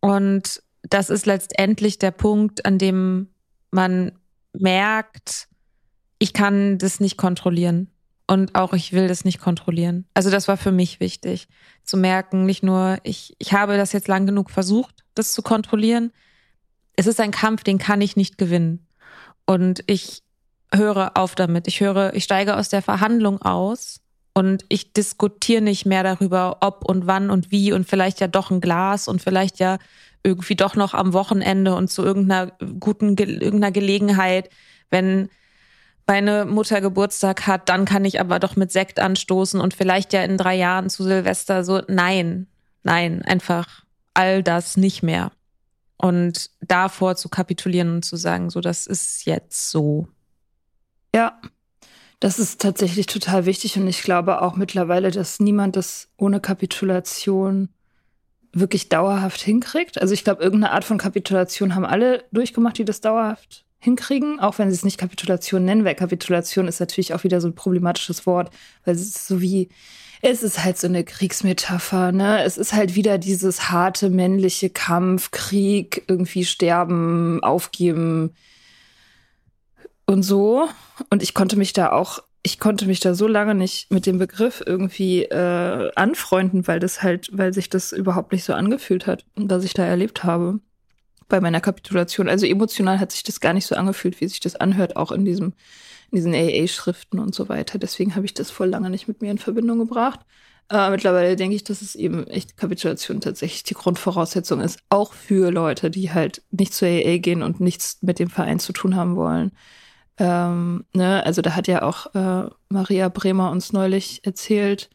[0.00, 3.28] Und das ist letztendlich der Punkt, an dem
[3.70, 4.12] man
[4.52, 5.48] merkt,
[6.18, 7.88] ich kann das nicht kontrollieren.
[8.26, 10.06] Und auch ich will das nicht kontrollieren.
[10.14, 11.48] Also das war für mich wichtig,
[11.82, 16.12] zu merken, nicht nur, ich, ich habe das jetzt lang genug versucht, das zu kontrollieren.
[17.00, 18.86] Es ist ein Kampf, den kann ich nicht gewinnen.
[19.46, 20.22] Und ich
[20.70, 21.66] höre auf damit.
[21.66, 24.02] Ich höre, ich steige aus der Verhandlung aus
[24.34, 28.50] und ich diskutiere nicht mehr darüber, ob und wann und wie und vielleicht ja doch
[28.50, 29.78] ein Glas und vielleicht ja
[30.22, 34.50] irgendwie doch noch am Wochenende und zu irgendeiner guten, irgendeiner Gelegenheit,
[34.90, 35.30] wenn
[36.06, 40.22] meine Mutter Geburtstag hat, dann kann ich aber doch mit Sekt anstoßen und vielleicht ja
[40.22, 41.80] in drei Jahren zu Silvester so.
[41.88, 42.46] Nein,
[42.82, 45.32] nein, einfach all das nicht mehr.
[46.00, 50.08] Und davor zu kapitulieren und zu sagen, so, das ist jetzt so.
[51.14, 51.38] Ja,
[52.20, 57.68] das ist tatsächlich total wichtig und ich glaube auch mittlerweile, dass niemand das ohne Kapitulation
[58.52, 60.00] wirklich dauerhaft hinkriegt.
[60.00, 64.58] Also ich glaube, irgendeine Art von Kapitulation haben alle durchgemacht, die das dauerhaft hinkriegen, auch
[64.58, 68.26] wenn sie es nicht Kapitulation nennen, weil Kapitulation ist natürlich auch wieder so ein problematisches
[68.26, 68.50] Wort,
[68.84, 69.70] weil es ist so wie,
[70.22, 72.44] es ist halt so eine Kriegsmetapher, ne?
[72.44, 78.34] Es ist halt wieder dieses harte männliche Kampf, Krieg, irgendwie sterben, aufgeben
[80.06, 80.68] und so.
[81.08, 84.18] Und ich konnte mich da auch, ich konnte mich da so lange nicht mit dem
[84.18, 89.24] Begriff irgendwie äh, anfreunden, weil das halt, weil sich das überhaupt nicht so angefühlt hat
[89.36, 90.60] was ich da erlebt habe
[91.30, 92.28] bei meiner Kapitulation.
[92.28, 95.24] Also emotional hat sich das gar nicht so angefühlt, wie sich das anhört, auch in
[95.24, 95.54] diesem,
[96.10, 97.78] in diesen AA-Schriften und so weiter.
[97.78, 100.20] Deswegen habe ich das voll lange nicht mit mir in Verbindung gebracht.
[100.70, 105.50] Äh, mittlerweile denke ich, dass es eben echt Kapitulation tatsächlich die Grundvoraussetzung ist, auch für
[105.50, 109.16] Leute, die halt nicht zu AA gehen und nichts mit dem Verein zu tun haben
[109.16, 109.50] wollen.
[110.18, 111.24] Ähm, ne?
[111.24, 114.90] Also da hat ja auch äh, Maria Bremer uns neulich erzählt,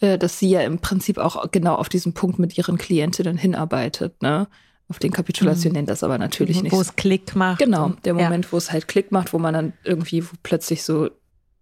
[0.00, 4.22] äh, dass sie ja im Prinzip auch genau auf diesen Punkt mit ihren Klientinnen hinarbeitet.
[4.22, 4.48] Ne?
[4.90, 5.78] Auf den Kapitulation mhm.
[5.78, 6.72] nennt das aber natürlich nicht.
[6.72, 7.60] Wo es Klick macht.
[7.60, 8.52] Genau, der Moment, ja.
[8.52, 11.10] wo es halt Klick macht, wo man dann irgendwie plötzlich so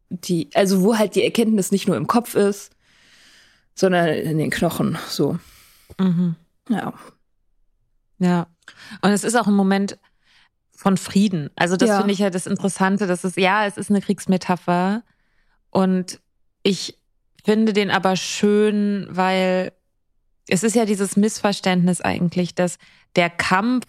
[0.08, 2.72] die, also wo halt die Erkenntnis nicht nur im Kopf ist,
[3.74, 5.38] sondern in den Knochen, so.
[5.98, 6.36] Mhm.
[6.70, 6.94] Ja.
[8.18, 8.46] Ja.
[9.02, 9.98] Und es ist auch ein Moment
[10.74, 11.50] von Frieden.
[11.54, 11.98] Also das ja.
[11.98, 15.02] finde ich ja das Interessante, dass es, ja, es ist eine Kriegsmetapher
[15.70, 16.20] und
[16.62, 16.98] ich
[17.44, 19.72] finde den aber schön, weil
[20.48, 22.78] es ist ja dieses Missverständnis eigentlich, dass
[23.18, 23.84] der Kampf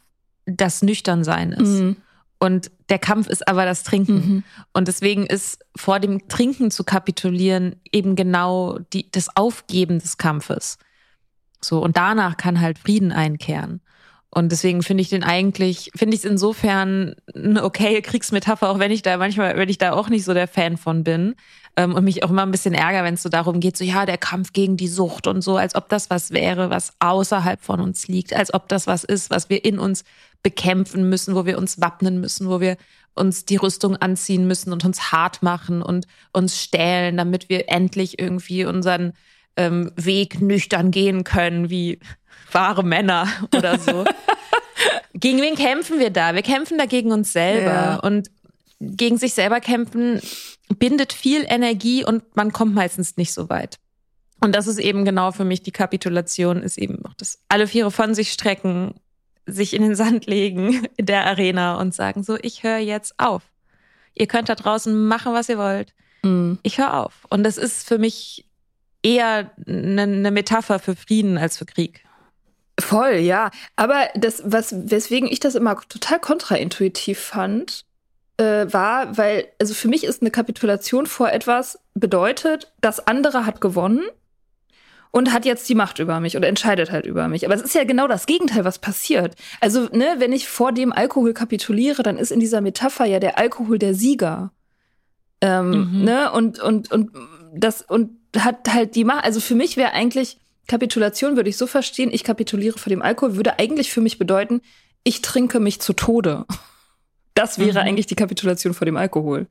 [0.45, 1.81] das Nüchternsein ist.
[1.81, 1.97] Mhm.
[2.39, 4.15] Und der Kampf ist aber das Trinken.
[4.15, 4.43] Mhm.
[4.73, 10.79] Und deswegen ist vor dem Trinken zu kapitulieren eben genau die, das Aufgeben des Kampfes.
[11.61, 13.81] So, und danach kann halt Frieden einkehren.
[14.31, 18.91] Und deswegen finde ich den eigentlich, finde ich es insofern eine okay Kriegsmetapher, auch wenn
[18.91, 21.35] ich da manchmal, wenn ich da auch nicht so der Fan von bin.
[21.75, 24.05] Ähm, und mich auch immer ein bisschen ärgere, wenn es so darum geht, so ja,
[24.05, 27.79] der Kampf gegen die Sucht und so, als ob das was wäre, was außerhalb von
[27.79, 30.03] uns liegt, als ob das was ist, was wir in uns
[30.43, 32.77] bekämpfen müssen, wo wir uns wappnen müssen, wo wir
[33.15, 38.19] uns die Rüstung anziehen müssen und uns hart machen und uns stählen, damit wir endlich
[38.19, 39.13] irgendwie unseren
[39.57, 41.99] ähm, Weg nüchtern gehen können, wie
[42.53, 44.05] wahre Männer oder so.
[45.13, 46.35] Gegen wen kämpfen wir da?
[46.35, 47.71] Wir kämpfen da gegen uns selber.
[47.71, 47.95] Ja.
[47.97, 48.29] Und
[48.79, 50.21] gegen sich selber kämpfen
[50.77, 53.77] bindet viel Energie und man kommt meistens nicht so weit.
[54.39, 57.91] Und das ist eben genau für mich die Kapitulation, ist eben auch das alle Viere
[57.91, 58.93] von sich strecken,
[59.45, 63.41] sich in den Sand legen in der Arena und sagen so, ich höre jetzt auf.
[64.13, 65.93] Ihr könnt da draußen machen, was ihr wollt.
[66.23, 66.59] Mhm.
[66.63, 67.25] Ich höre auf.
[67.29, 68.45] Und das ist für mich
[69.01, 72.03] eher eine eine Metapher für Frieden als für Krieg.
[72.79, 73.51] Voll, ja.
[73.75, 77.85] Aber das, was, weswegen ich das immer total kontraintuitiv fand,
[78.37, 83.59] äh, war, weil, also für mich ist eine Kapitulation vor etwas bedeutet, das andere hat
[83.61, 84.03] gewonnen
[85.11, 87.45] und hat jetzt die Macht über mich und entscheidet halt über mich.
[87.45, 89.35] Aber es ist ja genau das Gegenteil, was passiert.
[89.59, 93.37] Also, ne, wenn ich vor dem Alkohol kapituliere, dann ist in dieser Metapher ja der
[93.37, 94.51] Alkohol der Sieger.
[95.41, 96.03] Ähm, Mhm.
[96.03, 97.11] ne, und, und, und
[97.53, 99.23] das, und hat halt die Macht.
[99.25, 100.37] Also für mich wäre eigentlich,
[100.69, 104.61] Kapitulation würde ich so verstehen, ich kapituliere vor dem Alkohol, würde eigentlich für mich bedeuten,
[105.03, 106.45] ich trinke mich zu Tode.
[107.35, 107.87] Das wäre Mhm.
[107.87, 109.47] eigentlich die Kapitulation vor dem Alkohol.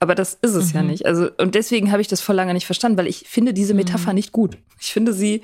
[0.00, 0.88] Aber das ist es ja Mhm.
[0.90, 1.06] nicht.
[1.06, 4.10] Also, und deswegen habe ich das vor lange nicht verstanden, weil ich finde diese Metapher
[4.10, 4.16] Mhm.
[4.16, 4.58] nicht gut.
[4.80, 5.42] Ich finde sie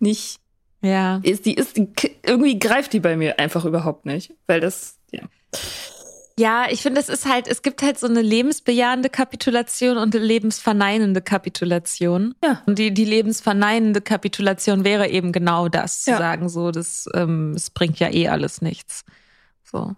[0.00, 0.38] nicht,
[0.82, 1.20] Ja.
[1.22, 1.88] ist, die ist, die,
[2.26, 4.34] irgendwie greift die bei mir einfach überhaupt nicht.
[4.46, 5.22] Weil das, ja.
[6.38, 10.24] Ja, ich finde, es ist halt, es gibt halt so eine lebensbejahende Kapitulation und eine
[10.24, 12.34] lebensverneinende Kapitulation.
[12.42, 12.60] Ja.
[12.66, 16.14] Und die, die lebensverneinende Kapitulation wäre eben genau das, Ja.
[16.14, 19.04] zu sagen, so, das, ähm, es bringt ja eh alles nichts.
[19.62, 19.94] So.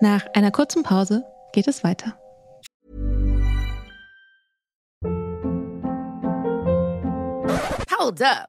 [0.00, 2.16] Nach einer kurzen Pause geht es weiter.
[7.98, 8.48] Hold up.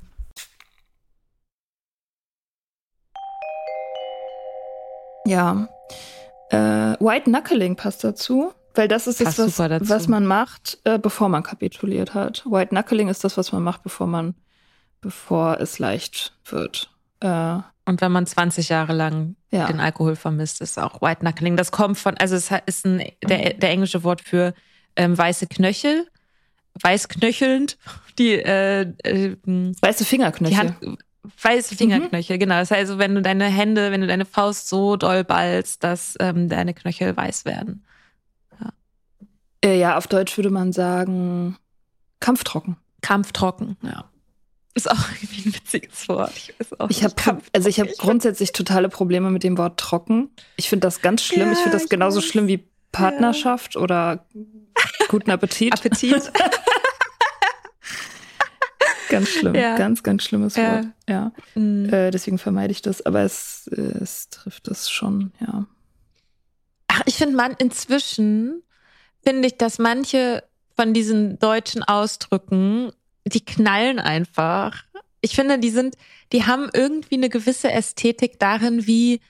[5.31, 5.67] Ja.
[6.49, 10.99] Äh, White Knuckling passt dazu, weil das ist Passt das, was, was man macht, äh,
[10.99, 12.43] bevor man kapituliert hat.
[12.45, 14.35] White Knuckling ist das, was man macht, bevor man,
[15.01, 16.89] bevor es leicht wird.
[17.21, 19.67] Äh, Und wenn man 20 Jahre lang Ja.
[19.67, 21.55] den Alkohol vermisst, ist auch White Knuckling.
[21.57, 24.53] Das kommt von, also es ist ein, der, der englische Wort für
[24.97, 26.07] ähm, weiße Knöchel,
[26.81, 27.77] weißknöchelnd,
[28.17, 29.35] die, äh, äh,
[29.81, 30.57] weiße die Fingerknöchel.
[30.57, 30.77] Hand,
[31.41, 32.55] weiße Fingerknöchel, genau.
[32.55, 36.15] Das heißt, also, wenn du deine Hände, wenn du deine Faust so doll ballst, dass
[36.19, 37.83] ähm, deine Knöchel weiß werden.
[39.63, 41.57] Äh, ja, auf Deutsch würde man sagen
[42.19, 42.77] kampftrocken.
[43.01, 44.05] Kampftrocken, ja.
[44.73, 46.31] Ist auch irgendwie ein witziges Wort.
[46.35, 50.29] Ich weiß auch Ich habe also ich habe grundsätzlich totale Probleme mit dem Wort trocken.
[50.55, 51.47] Ich finde das ganz schlimm.
[51.47, 52.25] Ja, ich finde das ich genauso weiß.
[52.25, 54.25] schlimm wie Partnerschaft oder
[55.09, 55.73] guten Appetit.
[55.73, 56.31] Appetit.
[59.11, 59.55] Ganz schlimm.
[59.55, 59.75] Ja.
[59.77, 60.75] Ganz, ganz schlimmes Ja.
[60.75, 60.85] Wort.
[61.07, 61.31] Ja.
[61.55, 61.85] Mm.
[61.93, 65.65] Äh, deswegen vermeide ich das, aber es, äh, es trifft es schon, ja.
[66.87, 68.63] Ach, ich finde man inzwischen
[69.23, 70.43] finde ich, dass manche
[70.75, 72.91] von diesen deutschen Ausdrücken,
[73.25, 74.83] die knallen einfach.
[75.21, 75.95] Ich finde, die sind,
[76.31, 79.21] die haben irgendwie eine gewisse Ästhetik darin, wie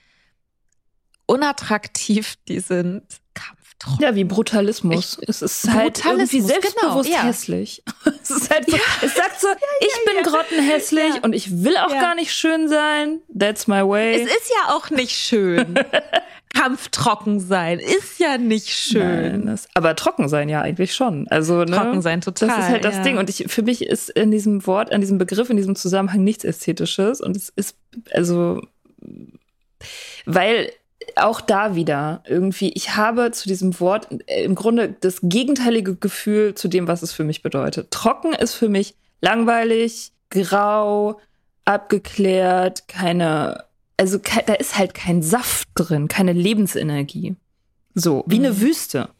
[1.26, 3.02] unattraktiv die sind.
[3.34, 3.61] Kampftrocken.
[4.00, 5.18] Ja, wie Brutalismus.
[5.26, 7.24] es ist halt irgendwie selbstbewusst genau, ja.
[7.24, 7.82] hässlich.
[8.22, 9.48] Es ist halt so, es sagt so,
[9.80, 12.00] ich bin grottenhässlich und ich will auch Ja.
[12.00, 13.20] gar nicht schön sein.
[13.36, 14.14] That's my way.
[14.14, 15.74] Es ist ja auch nicht schön.
[16.54, 19.02] Kampftrocken sein ist ja nicht schön.
[19.32, 21.26] Nein, das, aber trocken sein ja eigentlich schon.
[21.28, 23.02] Also ne, Trocken sein total, Das ist halt das ja.
[23.02, 23.18] Ding.
[23.18, 26.44] Und ich, für mich ist in diesem Wort, an diesem Begriff, in diesem Zusammenhang nichts
[26.44, 27.20] Ästhetisches.
[27.20, 27.76] Und es ist
[28.12, 28.60] also,
[30.26, 30.70] weil
[31.16, 36.54] auch da wieder irgendwie, ich habe zu diesem Wort äh, im Grunde das gegenteilige Gefühl
[36.54, 37.90] zu dem, was es für mich bedeutet.
[37.90, 41.20] Trocken ist für mich langweilig, grau,
[41.64, 43.64] abgeklärt, keine,
[43.96, 47.36] also da ist halt kein Saft drin, keine Lebensenergie.
[47.94, 48.46] So, wie mhm.
[48.46, 49.10] eine Wüste.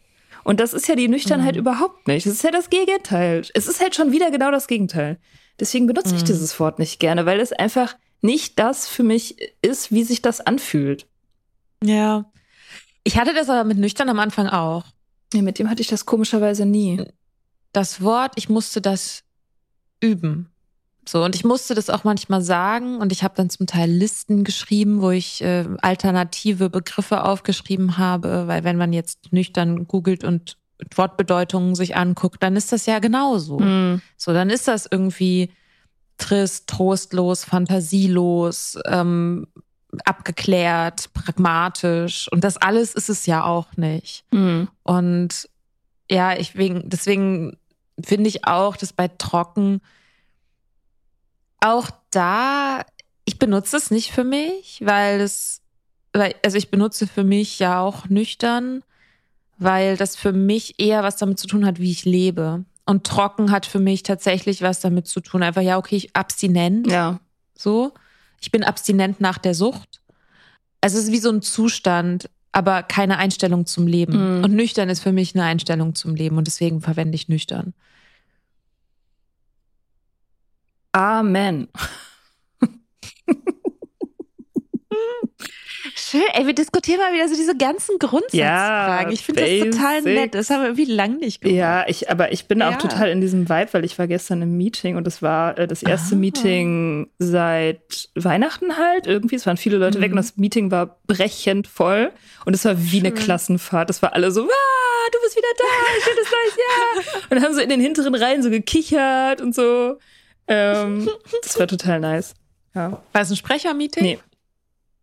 [0.45, 1.61] Und das ist ja die Nüchternheit mhm.
[1.61, 2.27] überhaupt nicht.
[2.27, 3.42] Das ist ja das Gegenteil.
[3.55, 5.18] Es ist halt schon wieder genau das Gegenteil.
[5.61, 6.16] Deswegen benutze mhm.
[6.16, 10.23] ich dieses Wort nicht gerne, weil es einfach nicht das für mich ist, wie sich
[10.23, 11.07] das anfühlt.
[11.83, 12.25] Ja.
[13.05, 14.85] Ich hatte das aber mit nüchtern am Anfang auch.
[15.35, 17.05] Ja, mit dem hatte ich das komischerweise nie.
[17.73, 19.25] Das Wort, ich musste das
[20.01, 20.49] üben.
[21.09, 24.45] So, und ich musste das auch manchmal sagen und ich habe dann zum Teil Listen
[24.45, 30.59] geschrieben, wo ich äh, alternative Begriffe aufgeschrieben habe, weil wenn man jetzt nüchtern googelt und
[30.95, 33.59] Wortbedeutungen sich anguckt, dann ist das ja genauso.
[33.59, 34.01] Mhm.
[34.16, 35.51] So, dann ist das irgendwie
[36.18, 39.49] trist, trostlos, fantasielos, ähm,
[40.05, 42.31] abgeklärt, pragmatisch.
[42.33, 44.25] Und das alles ist es ja auch nicht.
[44.33, 44.69] Mhm.
[44.83, 45.49] Und
[46.11, 47.57] ja, ich wegen, deswegen
[48.03, 49.81] finde ich auch, dass bei Trocken
[51.61, 52.85] auch da,
[53.25, 55.61] ich benutze es nicht für mich, weil es,
[56.13, 58.83] weil, also ich benutze für mich ja auch nüchtern,
[59.59, 62.65] weil das für mich eher was damit zu tun hat, wie ich lebe.
[62.85, 65.43] Und trocken hat für mich tatsächlich was damit zu tun.
[65.43, 66.91] Einfach, ja, okay, ich abstinent.
[66.91, 67.21] Ja.
[67.57, 67.95] So.
[68.43, 70.03] Ich bin abstinent nach der Sucht.
[70.81, 74.39] Es ist wie so ein Zustand, aber keine Einstellung zum Leben.
[74.39, 74.45] Mhm.
[74.45, 77.73] Und nüchtern ist für mich eine Einstellung zum Leben und deswegen verwende ich nüchtern.
[80.91, 81.69] Amen.
[86.12, 88.37] Schön, ey, wir diskutieren mal wieder so diese ganzen Grundsatzfragen.
[88.38, 90.35] Ja, ich finde das total nett.
[90.35, 91.57] Das haben wir irgendwie lang nicht gemacht.
[91.57, 92.68] Ja, ich, aber ich bin ja.
[92.68, 95.66] auch total in diesem Vibe, weil ich war gestern im Meeting und es war äh,
[95.66, 96.18] das erste ah.
[96.18, 99.07] Meeting seit Weihnachten halt.
[99.07, 100.03] Irgendwie, es waren viele Leute mhm.
[100.03, 102.12] weg und das Meeting war brechend voll
[102.44, 103.07] und es war wie Schön.
[103.07, 103.88] eine Klassenfahrt.
[103.88, 105.64] Es war alle so, ah, du bist wieder da,
[106.05, 107.22] schönes neues Jahr.
[107.31, 109.98] Und dann haben sie in den hinteren Reihen so gekichert und so.
[110.46, 111.09] Ähm,
[111.42, 112.35] das war total nice.
[112.75, 113.03] Ja.
[113.12, 114.03] War es ein Sprechermeeting?
[114.03, 114.18] Nee.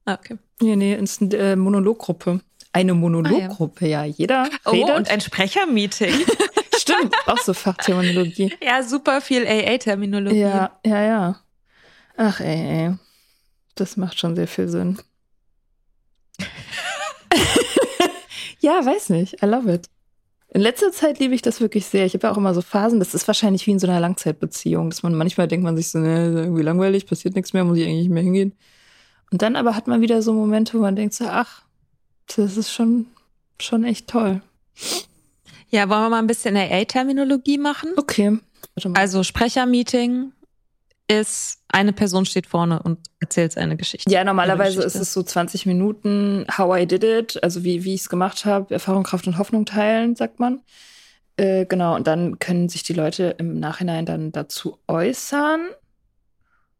[0.10, 0.38] Ah, okay.
[0.60, 2.42] Nee, nee, ist eine äh, Monologgruppe.
[2.72, 4.06] Eine Monologgruppe, ah, ja.
[4.06, 4.14] ja.
[4.18, 4.96] Jeder oh, redet.
[4.96, 6.14] und ein Sprechermeeting.
[6.76, 8.52] Stimmt, auch so Fachterminologie.
[8.64, 10.40] Ja, super viel AA-Terminologie.
[10.40, 11.40] Ja, ja, ja.
[12.18, 12.96] Ach, ey, ey.
[13.76, 15.00] Das macht schon sehr viel Sinn.
[18.60, 19.44] ja, weiß nicht.
[19.44, 19.86] I love it.
[20.52, 22.08] In letzter Zeit liebe ich das wirklich sehr.
[22.08, 24.90] Ich habe ja auch immer so Phasen, das ist wahrscheinlich wie in so einer Langzeitbeziehung,
[24.90, 27.86] dass man manchmal denkt man sich so, ne, irgendwie langweilig, passiert nichts mehr, muss ich
[27.86, 28.56] eigentlich nicht mehr hingehen.
[29.32, 31.64] Und dann aber hat man wieder so Momente, wo man denkt so, ach,
[32.36, 33.08] das ist schon,
[33.62, 34.42] schon echt toll.
[35.70, 37.92] Ja, wollen wir mal ein bisschen AA-Terminologie machen?
[37.96, 38.40] Okay.
[38.96, 40.32] Also Sprechermeeting,
[41.10, 44.10] ist, eine Person steht vorne und erzählt eine Geschichte.
[44.12, 45.00] Ja, normalerweise Geschichte.
[45.00, 48.46] ist es so 20 Minuten, how I did it, also wie, wie ich es gemacht
[48.46, 50.62] habe, Erfahrung, Kraft und Hoffnung teilen, sagt man.
[51.36, 55.62] Äh, genau, und dann können sich die Leute im Nachhinein dann dazu äußern.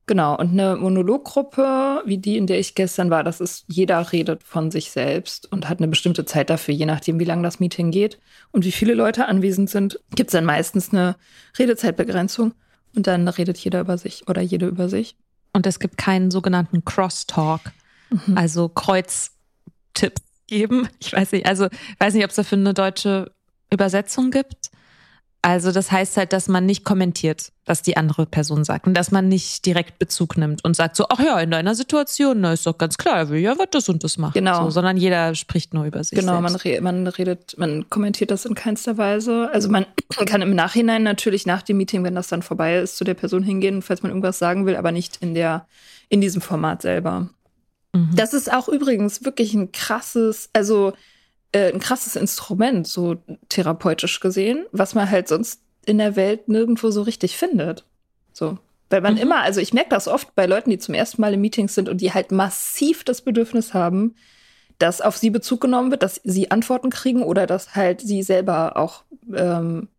[0.10, 4.42] Genau, und eine Monologgruppe, wie die, in der ich gestern war, das ist, jeder redet
[4.42, 7.92] von sich selbst und hat eine bestimmte Zeit dafür, je nachdem, wie lang das Meeting
[7.92, 8.18] geht
[8.52, 11.16] und wie viele Leute anwesend sind, gibt es dann meistens eine
[11.60, 12.56] Redezeitbegrenzung.
[12.96, 15.16] Und dann redet jeder über sich oder jede über sich.
[15.54, 17.72] Und es gibt keinen sogenannten Crosstalk,
[18.10, 18.36] mhm.
[18.36, 20.90] also Kreuztipps geben.
[21.00, 21.68] Ich weiß nicht, also
[22.00, 23.32] weiß nicht, ob es dafür eine deutsche
[23.72, 24.69] Übersetzung gibt.
[25.42, 29.12] Also das heißt halt, dass man nicht kommentiert, was die andere Person sagt und dass
[29.12, 32.66] man nicht direkt Bezug nimmt und sagt so, ach ja, in deiner Situation, na ist
[32.66, 34.34] doch ganz klar, er will ja was das und das machen.
[34.34, 34.66] Genau.
[34.66, 38.44] So, sondern jeder spricht nur über sich Genau, man, re man redet, man kommentiert das
[38.44, 39.50] in keinster Weise.
[39.54, 39.86] Also man
[40.26, 43.42] kann im Nachhinein natürlich nach dem Meeting, wenn das dann vorbei ist, zu der Person
[43.42, 45.68] hingehen, falls man irgendwas sagen will, aber nicht in der,
[46.10, 47.30] in diesem Format selber.
[47.94, 48.10] Mhm.
[48.14, 50.92] Das ist auch übrigens wirklich ein krasses, also
[51.52, 53.18] äh, ein krasses Instrument, so
[53.50, 57.86] therapeutisch gesehen, was man halt sonst in der Welt nirgendwo so richtig findet.
[58.34, 58.58] So.
[58.90, 59.22] Weil man mhm.
[59.22, 61.90] immer, also ich merke das oft bei Leuten, die zum ersten Mal in Meetings sind
[61.90, 64.16] und die halt massiv das Bedürfnis haben,
[64.80, 68.78] dass auf sie Bezug genommen wird, dass sie Antworten kriegen oder dass halt sie selber
[68.78, 69.04] auch
[69.36, 69.90] ähm,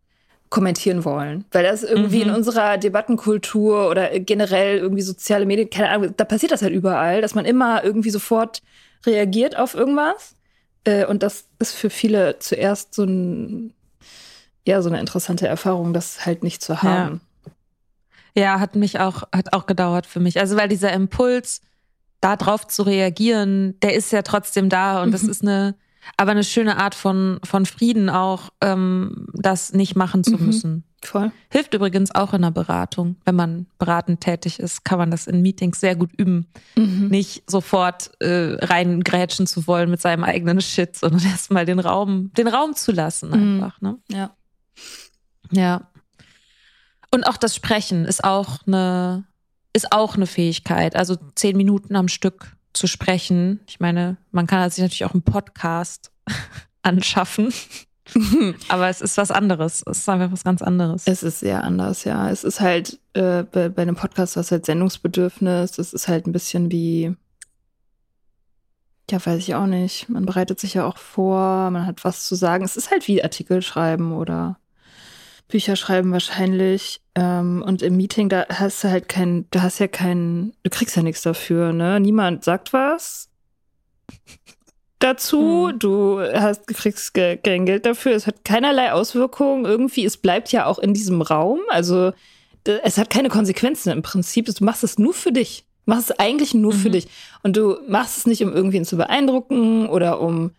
[0.49, 1.45] kommentieren wollen.
[1.51, 2.29] Weil das irgendwie mhm.
[2.29, 7.21] in unserer Debattenkultur oder generell irgendwie soziale Medien, keine Ahnung, da passiert das halt überall,
[7.21, 8.61] dass man immer irgendwie sofort
[9.05, 10.35] reagiert auf irgendwas.
[10.83, 13.73] Äh, und das ist für viele zuerst so ein,
[14.65, 17.21] ja, so eine interessante Erfahrung, das halt nicht zu haben.
[18.35, 18.41] Ja.
[18.43, 20.39] ja, hat mich auch, hat auch gedauert für mich.
[20.39, 21.61] Also, weil dieser Impuls,
[22.19, 25.11] da drauf zu reagieren, der ist ja trotzdem da und mhm.
[25.11, 25.75] das ist eine,
[26.17, 30.45] aber eine schöne Art von, von Frieden auch, ähm, das nicht machen zu mhm.
[30.45, 30.83] müssen.
[31.03, 31.31] Voll.
[31.49, 33.15] Hilft übrigens auch in der Beratung.
[33.25, 36.47] Wenn man beratend tätig ist, kann man das in Meetings sehr gut üben.
[36.75, 37.07] Mhm.
[37.09, 42.47] Nicht sofort äh, reingrätschen zu wollen mit seinem eigenen Shit, sondern erstmal den Raum, den
[42.47, 43.63] Raum zu lassen Mhm.
[43.63, 43.81] einfach.
[43.81, 43.97] Ne?
[44.09, 44.35] Ja.
[45.51, 45.87] Ja.
[47.13, 49.25] Und auch das Sprechen ist auch eine,
[49.73, 50.95] ist auch eine Fähigkeit.
[50.95, 53.59] Also zehn Minuten am Stück zu sprechen.
[53.67, 56.11] Ich meine, man kann sich natürlich auch einen Podcast
[56.83, 57.51] anschaffen.
[58.67, 59.83] Aber es ist was anderes.
[59.89, 61.03] Es ist einfach was ganz anderes.
[61.05, 62.29] Es ist sehr anders, ja.
[62.29, 66.31] Es ist halt äh, bei, bei einem Podcast, was halt Sendungsbedürfnis, das ist halt ein
[66.31, 67.15] bisschen wie,
[69.09, 70.09] ja, weiß ich auch nicht.
[70.09, 72.63] Man bereitet sich ja auch vor, man hat was zu sagen.
[72.63, 74.57] Es ist halt wie Artikel schreiben oder
[75.47, 77.01] Bücher schreiben wahrscheinlich.
[77.13, 80.95] Ähm, und im Meeting, da hast du halt kein, du hast ja kein, du kriegst
[80.95, 81.99] ja nichts dafür, ne?
[81.99, 83.31] Niemand sagt was
[85.03, 85.69] dazu.
[85.73, 85.79] Mhm.
[85.79, 88.13] Du hast, kriegst kein Geld dafür.
[88.13, 89.65] Es hat keinerlei Auswirkungen.
[89.65, 91.59] Irgendwie, es bleibt ja auch in diesem Raum.
[91.69, 92.13] Also
[92.63, 94.45] es hat keine Konsequenzen im Prinzip.
[94.45, 95.65] Du machst es nur für dich.
[95.85, 96.93] Du machst es eigentlich nur für Mhm.
[96.93, 97.07] dich.
[97.43, 100.51] Und du machst es nicht, um irgendwen zu beeindrucken oder um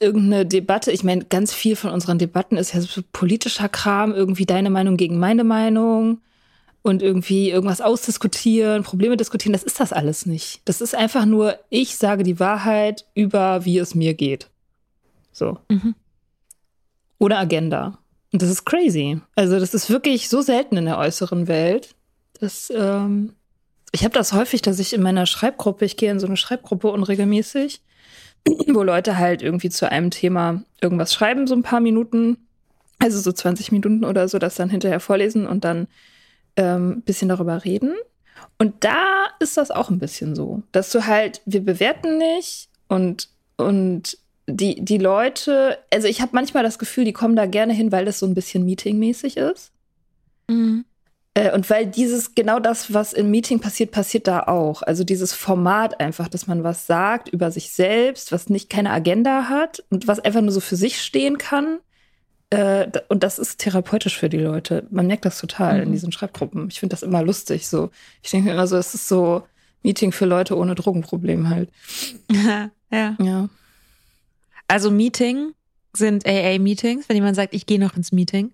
[0.00, 0.90] irgendeine Debatte.
[0.90, 4.96] Ich meine, ganz viel von unseren Debatten ist ja so politischer Kram, irgendwie deine Meinung
[4.96, 6.20] gegen meine Meinung
[6.82, 9.52] und irgendwie irgendwas ausdiskutieren, Probleme diskutieren.
[9.52, 10.60] Das ist das alles nicht.
[10.64, 14.48] Das ist einfach nur, ich sage die Wahrheit über, wie es mir geht.
[15.32, 15.58] So.
[15.68, 15.94] Mhm.
[17.18, 17.98] Ohne Agenda.
[18.32, 19.20] Und das ist crazy.
[19.34, 21.94] Also, das ist wirklich so selten in der äußeren Welt.
[22.40, 23.34] Das, ähm,
[23.92, 26.88] ich habe das häufig, dass ich in meiner Schreibgruppe, ich gehe in so eine Schreibgruppe
[26.88, 27.80] unregelmäßig,
[28.68, 32.36] wo Leute halt irgendwie zu einem Thema irgendwas schreiben, so ein paar Minuten,
[32.98, 35.88] also so 20 Minuten oder so, das dann hinterher vorlesen und dann
[36.58, 37.94] ähm, ein bisschen darüber reden.
[38.58, 43.28] Und da ist das auch ein bisschen so, dass du halt, wir bewerten nicht und,
[43.56, 47.92] und die, die Leute, also ich habe manchmal das Gefühl, die kommen da gerne hin,
[47.92, 49.72] weil das so ein bisschen meetingmäßig ist.
[50.48, 50.84] Mhm.
[51.34, 54.82] Äh, Und weil dieses, genau das, was im Meeting passiert, passiert da auch.
[54.82, 59.48] Also dieses Format einfach, dass man was sagt über sich selbst, was nicht keine Agenda
[59.48, 61.78] hat und was einfach nur so für sich stehen kann.
[62.50, 64.86] Äh, Und das ist therapeutisch für die Leute.
[64.90, 65.92] Man merkt das total in Mhm.
[65.92, 66.68] diesen Schreibgruppen.
[66.70, 67.68] Ich finde das immer lustig.
[67.68, 67.90] So,
[68.22, 69.46] ich denke immer so, es ist so
[69.82, 71.70] Meeting für Leute ohne Drogenproblem halt.
[72.90, 73.16] ja.
[73.20, 73.48] Ja.
[74.66, 75.52] Also Meeting
[75.94, 78.52] sind AA-Meetings, wenn jemand sagt, ich gehe noch ins Meeting.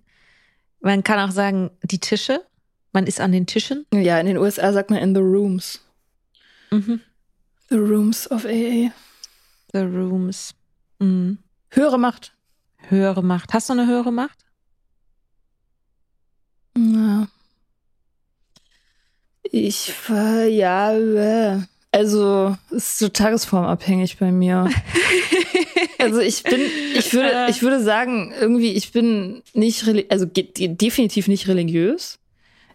[0.81, 2.41] Man kann auch sagen, die Tische.
[2.93, 3.85] Man ist an den Tischen.
[3.93, 5.81] Ja, in den USA sagt man in the rooms.
[6.71, 7.01] Mhm.
[7.69, 8.91] The rooms of AA.
[9.73, 10.53] The Rooms.
[10.99, 11.39] Mhm.
[11.71, 12.33] Höhere Macht.
[12.89, 13.53] Höhere Macht.
[13.53, 14.37] Hast du eine höhere Macht?
[16.77, 17.27] Ja.
[19.43, 21.59] Ich war, ja, äh,
[21.91, 24.69] also, es ist so tagesformabhängig bei mir.
[25.97, 26.61] Also ich bin,
[26.95, 32.19] ich würde, ich würde sagen, irgendwie, ich bin nicht, also definitiv nicht religiös.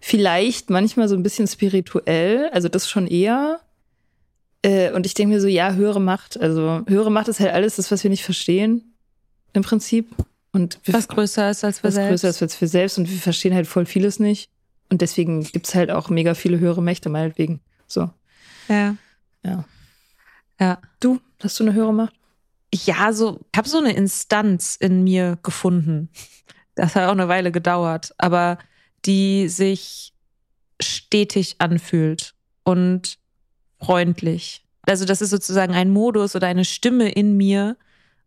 [0.00, 3.60] Vielleicht manchmal so ein bisschen spirituell, also das schon eher.
[4.62, 6.40] Äh, Und ich denke mir so, ja, höhere Macht.
[6.40, 8.89] Also höhere Macht ist halt alles das, was wir nicht verstehen,
[9.52, 10.14] im Prinzip.
[10.52, 12.10] Und Was größer ist als wir was selbst.
[12.10, 14.50] größer ist als wir selbst und wir verstehen halt voll vieles nicht.
[14.88, 17.60] Und deswegen gibt's halt auch mega viele höhere Mächte, meinetwegen.
[17.86, 18.10] So.
[18.68, 18.96] Ja.
[19.44, 19.64] Ja.
[20.58, 20.80] Ja.
[20.98, 22.14] Du, hast du eine höhere Macht?
[22.74, 26.08] Ja, so, ich habe so eine Instanz in mir gefunden.
[26.74, 28.58] Das hat auch eine Weile gedauert, aber
[29.04, 30.12] die sich
[30.80, 32.34] stetig anfühlt
[32.64, 33.18] und
[33.80, 34.64] freundlich.
[34.82, 37.76] Also das ist sozusagen ein Modus oder eine Stimme in mir,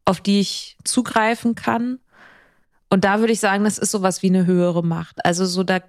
[0.05, 1.99] auf die ich zugreifen kann.
[2.89, 5.25] Und da würde ich sagen, das ist sowas wie eine höhere Macht.
[5.25, 5.79] Also so da,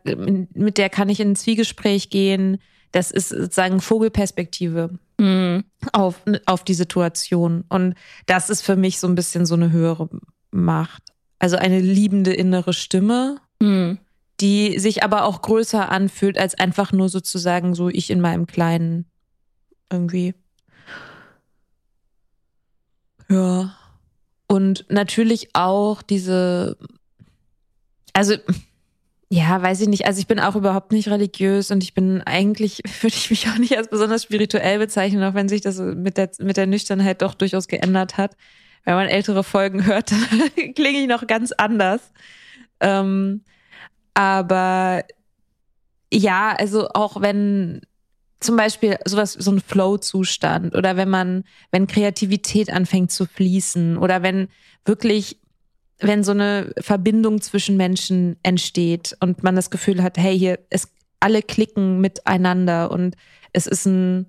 [0.55, 2.59] mit der kann ich in ein Zwiegespräch gehen.
[2.93, 4.99] Das ist sozusagen Vogelperspektive
[5.93, 7.65] auf, auf die Situation.
[7.69, 7.95] Und
[8.27, 10.09] das ist für mich so ein bisschen so eine höhere
[10.51, 11.03] Macht.
[11.39, 13.99] Also eine liebende innere Stimme, Mhm.
[14.41, 19.07] die sich aber auch größer anfühlt als einfach nur sozusagen so ich in meinem Kleinen
[19.93, 20.35] irgendwie.
[23.29, 23.77] Ja.
[24.55, 26.77] Und natürlich auch diese,
[28.13, 28.37] also
[29.29, 30.07] ja, weiß ich nicht.
[30.07, 33.59] Also ich bin auch überhaupt nicht religiös und ich bin eigentlich, würde ich mich auch
[33.59, 37.35] nicht als besonders spirituell bezeichnen, auch wenn sich das mit der, mit der Nüchternheit doch
[37.35, 38.37] durchaus geändert hat.
[38.85, 40.13] Wenn man ältere Folgen hört,
[40.77, 42.13] klinge ich noch ganz anders.
[42.79, 43.43] Ähm,
[44.15, 45.03] aber
[46.13, 47.81] ja, also auch wenn
[48.45, 54.22] zum Beispiel sowas, so ein Flow-Zustand oder wenn man, wenn Kreativität anfängt zu fließen oder
[54.22, 54.49] wenn
[54.84, 55.38] wirklich
[56.01, 60.88] wenn so eine Verbindung zwischen Menschen entsteht und man das Gefühl hat, hey, hier ist
[61.20, 63.16] alle klicken miteinander und
[63.53, 64.26] es ist ein,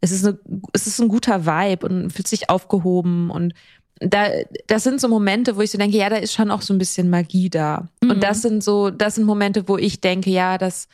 [0.00, 0.38] es ist eine,
[0.72, 3.54] es ist ein guter Vibe und fühlt sich aufgehoben und
[4.00, 4.28] da,
[4.68, 6.78] das sind so Momente, wo ich so denke, ja, da ist schon auch so ein
[6.78, 7.88] bisschen Magie da.
[8.00, 8.10] Mhm.
[8.10, 10.86] Und das sind so, das sind Momente, wo ich denke, ja, das,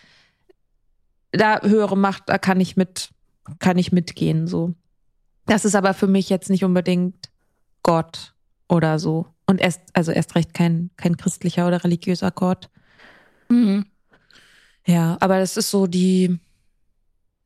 [1.37, 3.11] da höhere Macht, da kann ich mit,
[3.59, 4.75] kann ich mitgehen, so.
[5.47, 7.31] Das ist aber für mich jetzt nicht unbedingt
[7.83, 8.35] Gott
[8.69, 9.27] oder so.
[9.47, 12.71] Und erst, also erst recht kein, kein christlicher oder religiöser Gott.
[13.49, 13.87] Mhm.
[14.87, 16.39] Ja, aber das ist so die,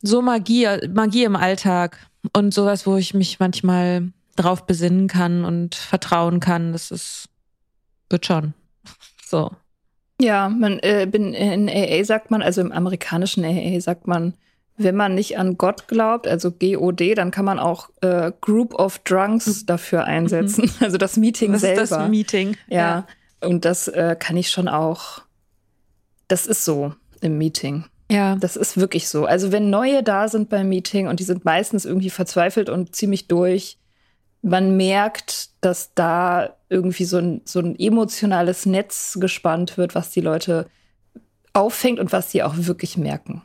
[0.01, 5.75] so Magie, Magie im Alltag und sowas, wo ich mich manchmal drauf besinnen kann und
[5.75, 6.73] vertrauen kann.
[6.73, 7.29] Das ist,
[8.09, 8.55] wird schon.
[9.31, 9.51] So.
[10.21, 14.35] Ja, man äh, bin in AA sagt man, also im amerikanischen AA sagt man,
[14.77, 19.01] wenn man nicht an Gott glaubt, also GOD, dann kann man auch äh, Group of
[19.01, 20.65] Drunks dafür einsetzen.
[20.65, 20.71] Mhm.
[20.81, 21.83] Also das Meeting Was selber.
[21.83, 22.57] Ist das Meeting.
[22.69, 22.79] Ja.
[22.79, 23.07] ja.
[23.41, 25.23] Und das äh, kann ich schon auch.
[26.29, 27.85] Das ist so im Meeting.
[28.11, 28.37] Ja.
[28.37, 29.27] Das ist wirklich so.
[29.27, 33.29] Also wenn neue da sind beim Meeting und die sind meistens irgendwie verzweifelt und ziemlich
[33.29, 33.78] durch,
[34.43, 40.21] man merkt, dass da irgendwie so ein, so ein emotionales Netz gespannt wird, was die
[40.21, 40.67] Leute
[41.53, 43.43] auffängt und was sie auch wirklich merken.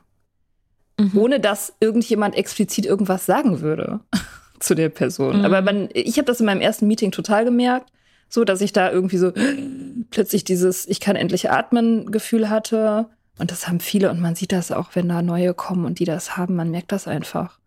[0.99, 1.17] Mhm.
[1.17, 4.01] Ohne dass irgendjemand explizit irgendwas sagen würde
[4.59, 5.39] zu der Person.
[5.39, 5.45] Mhm.
[5.45, 7.91] Aber man, ich habe das in meinem ersten Meeting total gemerkt,
[8.29, 9.31] so dass ich da irgendwie so
[10.11, 13.07] plötzlich dieses Ich kann endlich atmen Gefühl hatte.
[13.39, 16.05] Und das haben viele und man sieht das auch, wenn da neue kommen und die
[16.05, 17.59] das haben, man merkt das einfach.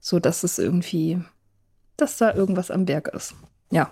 [0.00, 1.20] So dass es irgendwie,
[1.96, 3.34] dass da irgendwas am Werk ist.
[3.70, 3.90] Ja.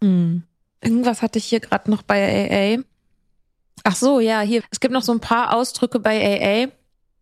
[0.00, 0.42] Mhm.
[0.80, 2.82] Irgendwas hatte ich hier gerade noch bei AA.
[3.84, 4.62] Ach so, ja, hier.
[4.70, 6.72] Es gibt noch so ein paar Ausdrücke bei AA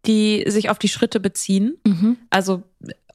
[0.06, 1.76] die sich auf die Schritte beziehen.
[1.86, 2.16] Mhm.
[2.30, 2.62] Also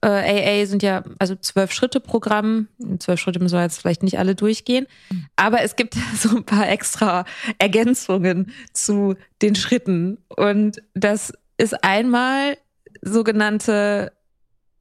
[0.02, 2.68] äh, AA sind ja also zwölf Schritte Programm.
[3.00, 5.26] Zwölf Schritte müssen wir jetzt vielleicht nicht alle durchgehen, mhm.
[5.36, 7.26] aber es gibt so ein paar extra
[7.58, 12.58] Ergänzungen zu den Schritten und das ist einmal
[13.02, 14.12] sogenannte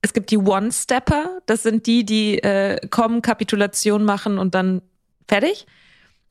[0.02, 4.82] es gibt die One-Stepper, das sind die, die äh, kommen, Kapitulation machen und dann
[5.28, 5.66] fertig.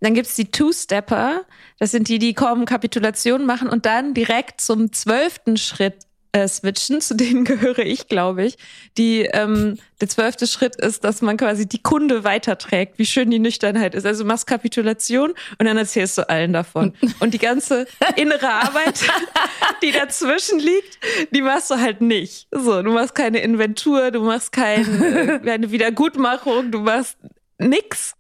[0.02, 1.42] Dann gibt's die Two-Stepper,
[1.80, 6.06] das sind die, die kommen, Kapitulation machen und dann direkt zum zwölften Schritt
[6.36, 7.02] äh, switchen.
[7.06, 8.58] Zu denen gehöre ich, glaube ich.
[8.98, 13.40] Die, ähm, der zwölfte Schritt ist, dass man quasi die Kunde weiterträgt, wie schön die
[13.40, 14.06] Nüchternheit ist.
[14.06, 16.94] Also du machst Kapitulation und dann erzählst du allen davon.
[17.20, 19.00] Und die ganze innere Arbeit,
[19.82, 21.00] die dazwischen liegt,
[21.32, 22.48] die machst du halt nicht.
[22.52, 27.18] So, du machst keine Inventur, du machst keine, äh, eine Wiedergutmachung, du machst
[27.58, 28.16] nix.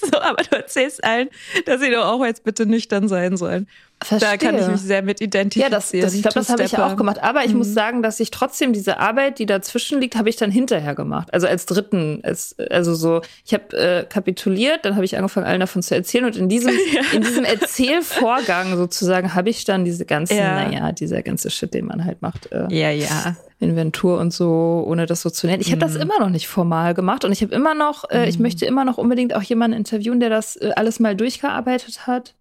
[0.00, 1.28] so, aber du erzählst allen,
[1.66, 3.68] dass sie doch auch jetzt bitte nüchtern sein sollen.
[4.04, 4.30] Verstehe.
[4.30, 5.72] Da kann ich mich sehr mit identifizieren.
[5.72, 7.22] Ja, das, das ich glaube, das habe ich ja auch gemacht.
[7.22, 7.58] Aber ich mhm.
[7.58, 11.32] muss sagen, dass ich trotzdem diese Arbeit, die dazwischen liegt, habe ich dann hinterher gemacht.
[11.32, 15.60] Also als dritten, als, also so, ich habe äh, kapituliert, dann habe ich angefangen, allen
[15.60, 17.02] davon zu erzählen und in diesem, ja.
[17.12, 20.64] in diesem Erzählvorgang sozusagen habe ich dann diese ganzen, ja.
[20.64, 22.50] naja, dieser ganze Shit, den man halt macht.
[22.52, 23.36] Äh, ja, ja.
[23.60, 25.60] Inventur und so, ohne das so zu nennen.
[25.60, 26.02] Ich habe das mhm.
[26.02, 28.42] immer noch nicht formal gemacht und ich habe immer noch, äh, ich mhm.
[28.42, 32.34] möchte immer noch unbedingt auch jemanden interviewen, der das äh, alles mal durchgearbeitet hat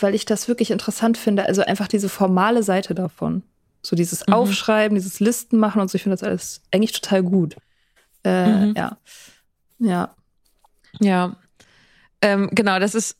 [0.00, 1.46] weil ich das wirklich interessant finde.
[1.46, 3.42] Also einfach diese formale Seite davon.
[3.82, 4.34] So dieses mhm.
[4.34, 5.96] Aufschreiben, dieses Listen machen und so.
[5.96, 7.56] Ich finde das alles eigentlich total gut.
[8.24, 8.74] Äh, mhm.
[8.76, 8.96] Ja.
[9.78, 10.14] Ja.
[11.00, 11.36] Ja.
[12.20, 13.16] Ähm, genau, das ist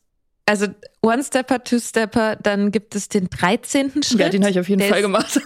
[0.47, 0.67] also
[1.03, 4.03] One-Stepper, Two-Stepper, dann gibt es den 13.
[4.03, 4.21] Schritt.
[4.21, 5.37] Ja, den habe ich auf jeden Fall gemacht.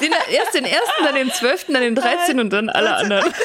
[0.00, 2.40] den, erst den ersten, dann den zwölften, dann den 13.
[2.40, 3.32] und dann alle anderen.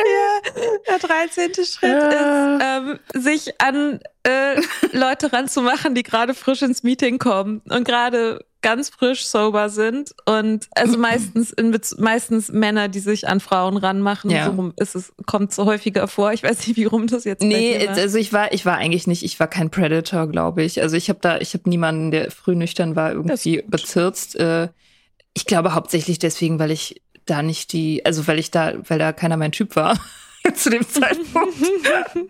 [0.00, 0.50] Ja,
[0.88, 1.64] der 13.
[1.64, 2.56] Schritt ja.
[2.56, 4.60] ist, ähm, sich an äh,
[4.92, 10.68] Leute ranzumachen, die gerade frisch ins Meeting kommen und gerade ganz frisch sober sind und
[10.74, 14.30] also meistens in, meistens Männer, die sich an Frauen ranmachen.
[14.30, 14.46] Ja.
[14.46, 16.32] So ist es kommt so häufiger vor.
[16.32, 17.42] Ich weiß nicht, wie rum das jetzt.
[17.42, 19.22] Nee, also ich war ich war eigentlich nicht.
[19.22, 20.82] Ich war kein Predator, glaube ich.
[20.82, 24.36] Also ich habe da ich habe niemanden, der früh nüchtern war, irgendwie bezirzt.
[24.36, 24.68] Äh,
[25.34, 29.12] ich glaube hauptsächlich deswegen, weil ich da nicht die, also weil ich da, weil da
[29.12, 29.98] keiner mein Typ war
[30.54, 31.56] zu dem Zeitpunkt.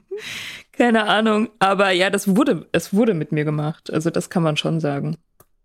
[0.73, 1.51] Keine Ahnung.
[1.59, 3.93] Aber ja, das wurde, es wurde mit mir gemacht.
[3.93, 5.17] Also das kann man schon sagen.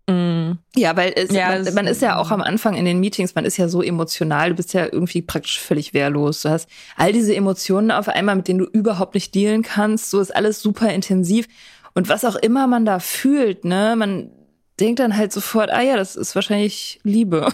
[0.08, 0.52] Mm.
[0.76, 3.44] Ja, weil es, ja, man, man, ist ja auch am Anfang in den Meetings, man
[3.44, 6.42] ist ja so emotional, du bist ja irgendwie praktisch völlig wehrlos.
[6.42, 10.10] Du hast all diese Emotionen auf einmal, mit denen du überhaupt nicht dealen kannst.
[10.10, 11.48] So ist alles super intensiv.
[11.94, 14.30] Und was auch immer man da fühlt, ne, man
[14.78, 17.48] denkt dann halt sofort, ah ja, das ist wahrscheinlich Liebe.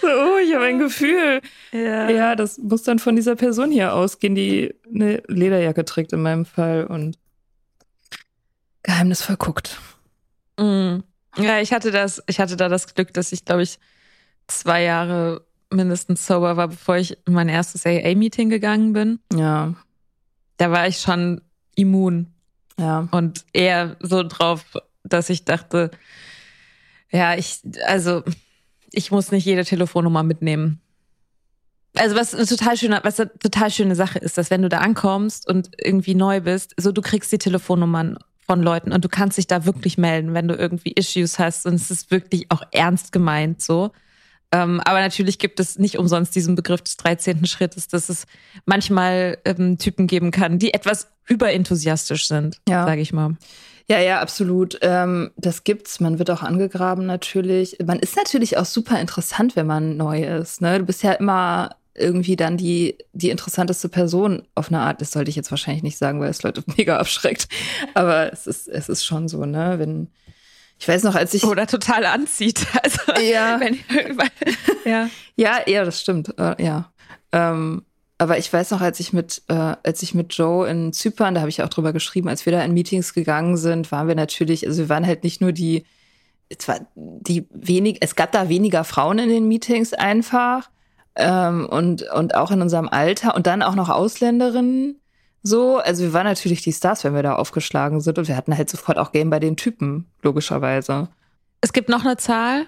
[0.00, 0.38] so,
[0.70, 1.40] oh, ich habe ein Gefühl.
[1.72, 2.10] Ja.
[2.10, 6.44] ja, das muss dann von dieser Person hier ausgehen, die eine Lederjacke trägt in meinem
[6.44, 7.18] Fall und
[8.82, 9.78] geheimnisvoll guckt.
[10.58, 10.98] Mm.
[11.36, 13.78] Ja, ich hatte das, ich hatte da das Glück, dass ich, glaube ich,
[14.48, 19.20] zwei Jahre mindestens sober war, bevor ich in mein erstes AA-Meeting gegangen bin.
[19.32, 19.74] Ja.
[20.56, 21.40] Da war ich schon
[21.76, 22.34] immun.
[22.78, 23.08] Ja.
[23.12, 24.64] Und eher so drauf,
[25.04, 25.90] dass ich dachte,
[27.10, 28.22] Ja, ich, also,
[28.92, 30.80] ich muss nicht jede Telefonnummer mitnehmen.
[31.96, 34.78] Also was eine total schöne, was eine total schöne Sache ist, dass wenn du da
[34.78, 39.38] ankommst und irgendwie neu bist, so du kriegst die Telefonnummern von Leuten und du kannst
[39.38, 43.12] dich da wirklich melden, wenn du irgendwie Issues hast und es ist wirklich auch ernst
[43.12, 43.90] gemeint so.
[44.52, 47.46] Ähm, aber natürlich gibt es nicht umsonst diesen Begriff des 13.
[47.46, 48.26] Schrittes, dass es
[48.66, 52.84] manchmal ähm, Typen geben kann, die etwas überenthusiastisch sind, ja.
[52.84, 53.36] sage ich mal.
[53.88, 54.78] Ja, ja, absolut.
[54.82, 56.00] Ähm, das gibt's.
[56.00, 57.78] Man wird auch angegraben natürlich.
[57.84, 60.60] Man ist natürlich auch super interessant, wenn man neu ist.
[60.60, 60.78] Ne?
[60.78, 65.00] Du bist ja immer irgendwie dann die, die interessanteste Person auf eine Art.
[65.00, 67.48] Das sollte ich jetzt wahrscheinlich nicht sagen, weil es Leute mega abschreckt.
[67.94, 69.74] Aber es ist, es ist schon so, ne?
[69.78, 70.08] Wenn,
[70.78, 71.44] ich weiß noch, als ich.
[71.44, 72.66] Oder total anzieht.
[72.82, 73.60] Also, ja.
[73.60, 73.78] Wenn,
[74.84, 75.10] ja.
[75.36, 76.32] ja, ja, das stimmt.
[76.38, 76.92] Äh, ja.
[77.32, 77.82] Ähm,
[78.20, 81.40] aber ich weiß noch, als ich mit, äh, als ich mit Joe in Zypern, da
[81.40, 84.66] habe ich auch drüber geschrieben, als wir da in Meetings gegangen sind, waren wir natürlich,
[84.66, 85.84] also wir waren halt nicht nur die,
[86.58, 90.68] zwar die wenig, es gab da weniger Frauen in den Meetings einfach
[91.16, 95.00] ähm, und und auch in unserem Alter und dann auch noch Ausländerinnen
[95.42, 98.56] so, also wir waren natürlich die Stars, wenn wir da aufgeschlagen sind und wir hatten
[98.56, 101.08] halt sofort auch Game bei den Typen, logischerweise.
[101.62, 102.66] Es gibt noch eine Zahl,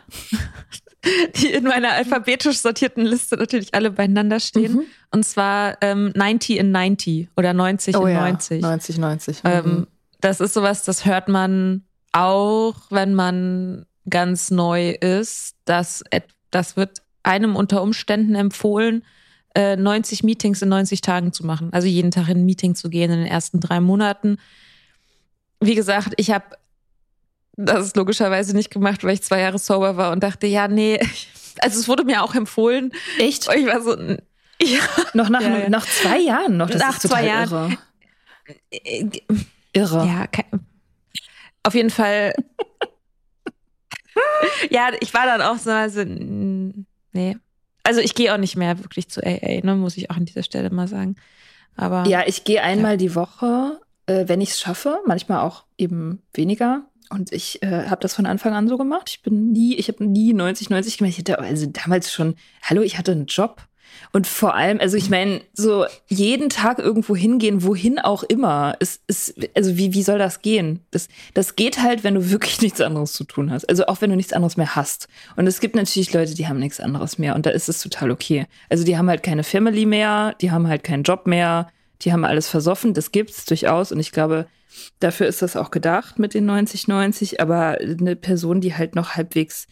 [1.36, 4.72] die in meiner alphabetisch sortierten Liste natürlich alle beieinander stehen.
[4.74, 4.84] Mhm.
[5.10, 8.20] Und zwar ähm, 90 in 90 oder 90 oh in ja.
[8.20, 8.62] 90.
[8.62, 9.44] 90, 90.
[9.44, 9.50] Mhm.
[9.50, 9.86] Ähm,
[10.20, 11.82] das ist sowas, das hört man
[12.12, 15.56] auch, wenn man ganz neu ist.
[15.64, 16.04] Das,
[16.50, 19.04] das wird einem unter Umständen empfohlen,
[19.56, 21.72] 90 äh, Meetings in 90 Tagen zu machen.
[21.72, 24.38] Also jeden Tag in ein Meeting zu gehen in den ersten drei Monaten.
[25.60, 26.44] Wie gesagt, ich habe
[27.56, 30.98] das ist logischerweise nicht gemacht, weil ich zwei Jahre sober war und dachte, ja, nee.
[31.58, 32.92] Also es wurde mir auch empfohlen.
[33.18, 33.46] Echt?
[33.46, 34.80] Und ich war so, ja.
[35.12, 35.68] Noch nach, ja, ja.
[35.68, 36.70] nach zwei Jahren noch.
[36.70, 37.76] Das nach ist zwei Jahren.
[38.70, 39.44] Irre.
[39.74, 40.06] irre.
[40.06, 40.66] Ja, kein,
[41.62, 42.34] auf jeden Fall.
[44.70, 47.36] ja, ich war dann auch so, also, nee.
[47.84, 50.42] Also ich gehe auch nicht mehr wirklich zu AA, ne, muss ich auch an dieser
[50.42, 51.16] Stelle mal sagen.
[51.76, 52.96] Aber ja, ich gehe einmal ja.
[52.96, 56.84] die Woche, äh, wenn ich es schaffe, manchmal auch eben weniger.
[57.12, 59.10] Und ich äh, habe das von Anfang an so gemacht.
[59.10, 61.12] Ich bin nie, ich habe nie 90, 90 gemacht.
[61.12, 63.68] Ich hatte also damals schon, hallo, ich hatte einen Job.
[64.12, 69.02] Und vor allem, also ich meine, so jeden Tag irgendwo hingehen, wohin auch immer, ist,
[69.06, 70.80] ist also wie, wie soll das gehen?
[70.90, 73.68] Das, das geht halt, wenn du wirklich nichts anderes zu tun hast.
[73.68, 75.08] Also auch wenn du nichts anderes mehr hast.
[75.36, 78.10] Und es gibt natürlich Leute, die haben nichts anderes mehr und da ist es total
[78.10, 78.46] okay.
[78.70, 81.68] Also die haben halt keine Family mehr, die haben halt keinen Job mehr,
[82.04, 84.46] die haben alles versoffen, das gibt's durchaus und ich glaube,
[85.00, 89.66] dafür ist das auch gedacht mit den 90-90, aber eine Person, die halt noch halbwegs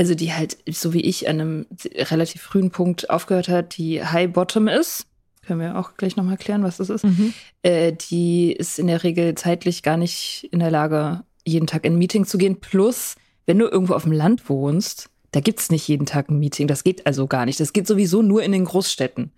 [0.00, 4.32] also die halt, so wie ich, an einem relativ frühen Punkt aufgehört hat, die High
[4.32, 5.06] Bottom ist.
[5.42, 7.04] Können wir auch gleich nochmal klären, was das ist.
[7.04, 7.34] Mhm.
[7.62, 11.92] Äh, die ist in der Regel zeitlich gar nicht in der Lage, jeden Tag in
[11.92, 12.60] ein Meeting zu gehen.
[12.60, 16.66] Plus, wenn du irgendwo auf dem Land wohnst, da gibt's nicht jeden Tag ein Meeting.
[16.66, 17.60] Das geht also gar nicht.
[17.60, 19.32] Das geht sowieso nur in den Großstädten.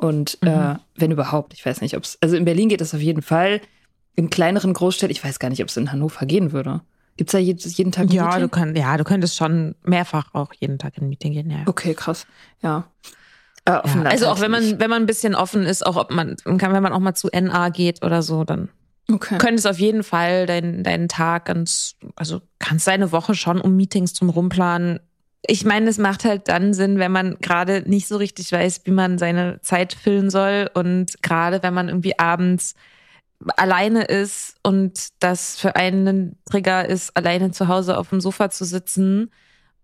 [0.00, 0.72] Und äh, mhm.
[0.72, 3.20] äh, wenn überhaupt, ich weiß nicht, ob es, also in Berlin geht das auf jeden
[3.20, 3.60] Fall.
[4.16, 6.80] In kleineren Großstädten, ich weiß gar nicht, ob es in Hannover gehen würde.
[7.18, 8.40] Gibt es da jeden Tag ein ja, Meeting?
[8.40, 11.64] Du kann, ja, du könntest schon mehrfach auch jeden Tag in ein Meeting gehen, ja.
[11.66, 12.26] Okay, krass.
[12.62, 12.88] Ja.
[13.66, 16.36] Äh, ja also auch wenn man, wenn man ein bisschen offen ist, auch ob man,
[16.56, 18.70] kann, wenn man auch mal zu NA geht oder so, dann
[19.12, 19.36] okay.
[19.36, 24.14] könntest auf jeden Fall deinen, deinen Tag ganz, also kannst deine Woche schon um Meetings
[24.14, 25.00] zum Rumplanen.
[25.46, 28.90] Ich meine, es macht halt dann Sinn, wenn man gerade nicht so richtig weiß, wie
[28.90, 32.74] man seine Zeit füllen soll und gerade wenn man irgendwie abends
[33.56, 38.64] alleine ist und das für einen Trigger ist, alleine zu Hause auf dem Sofa zu
[38.64, 39.30] sitzen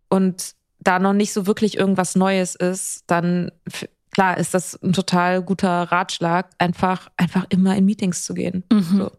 [0.09, 3.51] und da noch nicht so wirklich irgendwas Neues ist, dann
[4.13, 8.65] klar ist das ein total guter Ratschlag, einfach, einfach immer in Meetings zu gehen.
[8.73, 8.97] Mhm.
[8.97, 9.11] So.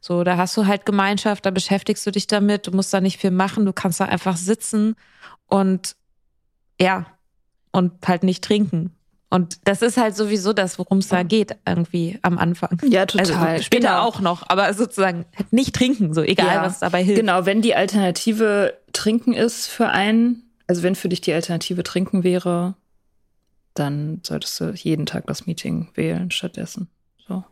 [0.00, 3.18] So, da hast du halt Gemeinschaft, da beschäftigst du dich damit, du musst da nicht
[3.18, 4.96] viel machen, du kannst da einfach sitzen
[5.46, 5.94] und
[6.80, 7.06] ja,
[7.72, 8.96] und halt nicht trinken.
[9.32, 12.78] Und das ist halt sowieso das, worum es da geht, irgendwie am Anfang.
[12.82, 13.46] Ja, total.
[13.46, 14.02] Also später genau.
[14.02, 16.62] auch noch, aber sozusagen nicht trinken, so egal, ja.
[16.64, 17.20] was dabei hilft.
[17.20, 22.24] Genau, wenn die Alternative Trinken ist für einen, also wenn für dich die Alternative Trinken
[22.24, 22.74] wäre,
[23.74, 26.88] dann solltest du jeden Tag das Meeting wählen stattdessen.
[27.28, 27.44] So.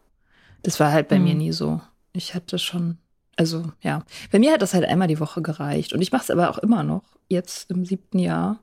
[0.62, 1.24] Das war halt bei mhm.
[1.24, 1.80] mir nie so.
[2.18, 2.98] Ich hatte schon,
[3.36, 4.02] also ja,
[4.32, 5.92] bei mir hat das halt einmal die Woche gereicht.
[5.92, 8.58] Und ich mache es aber auch immer noch, jetzt im siebten Jahr,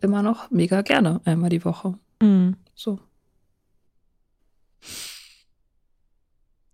[0.00, 1.98] immer noch mega gerne einmal die Woche.
[2.22, 2.56] Mhm.
[2.74, 2.98] So.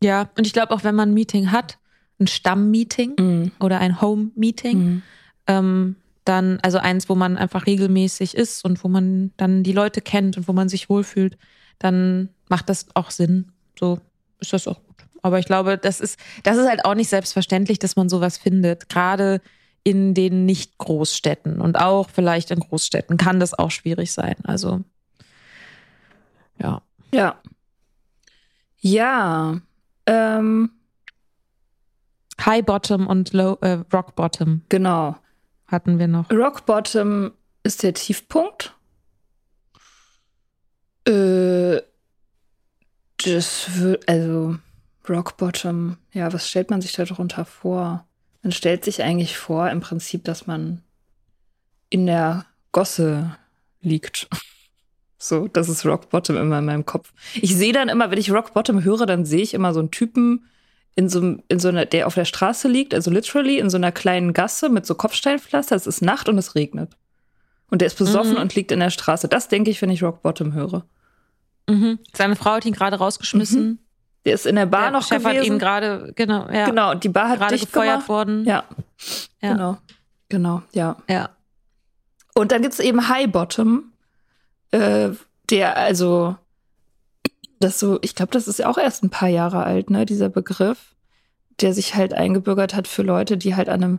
[0.00, 1.78] Ja, und ich glaube auch, wenn man ein Meeting hat,
[2.20, 3.52] ein Stammmeeting mhm.
[3.58, 5.02] oder ein Home-Meeting, mhm.
[5.48, 10.00] ähm, dann, also eins, wo man einfach regelmäßig ist und wo man dann die Leute
[10.00, 11.36] kennt und wo man sich wohlfühlt,
[11.80, 13.50] dann macht das auch Sinn.
[13.76, 13.98] So
[14.38, 14.80] ist das auch.
[15.22, 18.88] Aber ich glaube, das ist, das ist halt auch nicht selbstverständlich, dass man sowas findet.
[18.88, 19.40] Gerade
[19.82, 24.36] in den Nicht-Großstädten und auch vielleicht in Großstädten kann das auch schwierig sein.
[24.44, 24.80] Also,
[26.58, 26.82] ja.
[27.12, 27.40] Ja.
[28.78, 29.60] Ja.
[30.06, 30.70] Ähm,
[32.44, 35.16] High Bottom und Low, äh, Rock Bottom genau.
[35.66, 36.30] hatten wir noch.
[36.30, 38.74] Rock Bottom ist der Tiefpunkt.
[41.06, 41.80] Äh,
[43.24, 44.56] das wird, also
[45.10, 48.06] Rock Bottom, ja, was stellt man sich da drunter vor?
[48.42, 50.82] Man stellt sich eigentlich vor, im Prinzip, dass man
[51.90, 53.36] in der Gosse
[53.80, 54.28] liegt.
[55.22, 57.12] So, das ist Rock Bottom immer in meinem Kopf.
[57.34, 59.90] Ich sehe dann immer, wenn ich Rock Bottom höre, dann sehe ich immer so einen
[59.90, 60.46] Typen
[60.94, 63.92] in so, in so einer, der auf der Straße liegt, also literally in so einer
[63.92, 65.76] kleinen Gasse mit so Kopfsteinpflaster.
[65.76, 66.96] Es ist Nacht und es regnet.
[67.70, 68.38] Und der ist besoffen Mhm.
[68.40, 69.28] und liegt in der Straße.
[69.28, 70.86] Das denke ich, wenn ich Rock Bottom höre.
[71.68, 71.98] Mhm.
[72.16, 73.78] Seine Frau hat ihn gerade rausgeschmissen.
[74.24, 75.54] Der ist in der Bar Der noch Chef hat gewesen.
[75.54, 78.08] ihn gerade, genau, ja, genau, die Bar hat gerade dicht gefeuert gemacht.
[78.08, 78.44] worden.
[78.44, 78.64] Ja,
[79.40, 79.52] Ja.
[79.52, 79.78] genau.
[80.28, 80.96] Genau, ja.
[81.08, 81.30] ja.
[82.34, 83.92] Und dann gibt's eben High Bottom,
[84.70, 85.10] äh,
[85.50, 86.36] der also
[87.58, 90.28] das so, ich glaube, das ist ja auch erst ein paar Jahre alt, ne, dieser
[90.28, 90.94] Begriff,
[91.60, 93.98] der sich halt eingebürgert hat für Leute, die halt an einem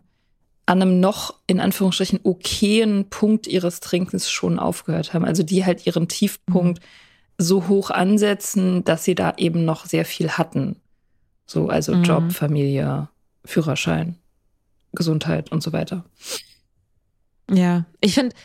[0.67, 5.25] an einem noch in Anführungsstrichen okayen Punkt ihres Trinkens schon aufgehört haben.
[5.25, 6.79] Also die halt ihren Tiefpunkt
[7.41, 10.75] so hoch ansetzen, dass sie da eben noch sehr viel hatten.
[11.45, 12.03] So, also Mhm.
[12.03, 13.09] Job, Familie,
[13.45, 14.15] Führerschein,
[14.93, 16.05] Gesundheit und so weiter.
[17.49, 18.35] Ja, ich finde,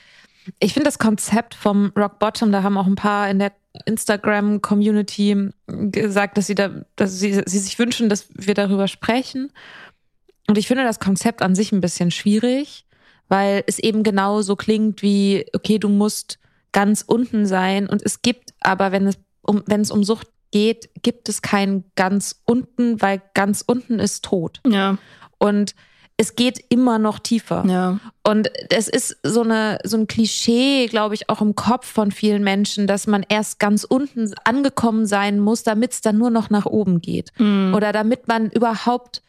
[0.59, 3.53] ich finde das Konzept vom Rock Bottom, da haben auch ein paar in der
[3.85, 9.53] Instagram-Community gesagt, dass sie da, dass sie, sie sich wünschen, dass wir darüber sprechen.
[10.49, 12.87] Und ich finde das Konzept an sich ein bisschen schwierig,
[13.29, 16.39] weil es eben genau so klingt wie, okay, du musst
[16.77, 20.91] ganz unten sein und es gibt aber, wenn es um, wenn es um Sucht geht,
[21.03, 24.61] gibt es kein ganz unten, weil ganz unten ist tot.
[24.67, 24.99] Ja,
[25.39, 25.75] Und
[26.19, 27.65] es geht immer noch tiefer.
[27.67, 27.99] ja.
[28.27, 32.43] Und es ist so eine so ein Klischee, glaube ich, auch im Kopf von vielen
[32.43, 36.67] Menschen, dass man erst ganz unten angekommen sein muss, damit es dann nur noch nach
[36.67, 37.73] oben geht Mhm.
[37.75, 39.23] oder damit man überhaupt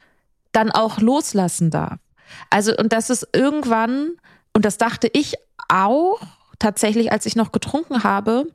[0.52, 2.00] dann auch loslassen darf.
[2.50, 4.12] Also und das ist irgendwann
[4.54, 5.36] und das dachte ich
[5.70, 6.20] auch
[6.60, 8.48] tatsächlich, als ich noch getrunken habe,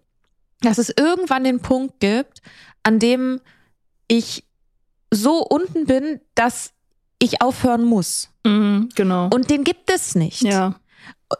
[0.61, 2.43] dass es irgendwann den Punkt gibt,
[2.83, 3.41] an dem
[4.09, 4.45] ich
[5.11, 6.73] so unten bin, dass
[7.19, 8.31] ich aufhören muss.
[8.45, 9.29] Mhm, genau.
[9.33, 10.43] Und den gibt es nicht.
[10.43, 10.77] ja.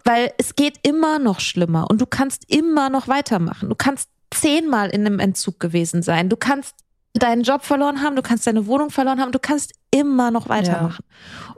[0.05, 3.69] Weil es geht immer noch schlimmer und du kannst immer noch weitermachen.
[3.69, 6.31] Du kannst zehnmal in einem Entzug gewesen sein.
[6.31, 6.77] Du kannst
[7.13, 11.05] deinen Job verloren haben, du kannst deine Wohnung verloren haben, du kannst immer noch weitermachen.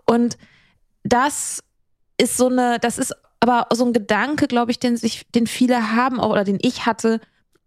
[0.04, 0.36] Und
[1.04, 1.62] das
[2.18, 3.14] ist so eine, das ist
[3.44, 6.86] aber so ein Gedanke, glaube ich, den sich, den viele haben auch, oder den ich
[6.86, 7.20] hatte,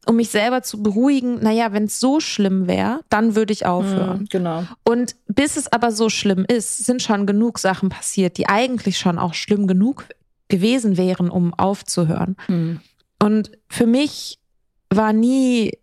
[0.08, 4.22] um mich selber zu beruhigen, naja, wenn es so schlimm wäre, dann würde ich aufhören.
[4.22, 4.64] Mhm, genau.
[4.84, 9.20] Und bis es aber so schlimm ist, sind schon genug Sachen passiert, die eigentlich schon
[9.20, 10.06] auch schlimm genug
[10.48, 12.38] gewesen wären, um aufzuhören.
[12.48, 12.80] Mhm.
[13.22, 14.40] Und für mich
[14.90, 15.78] war nie,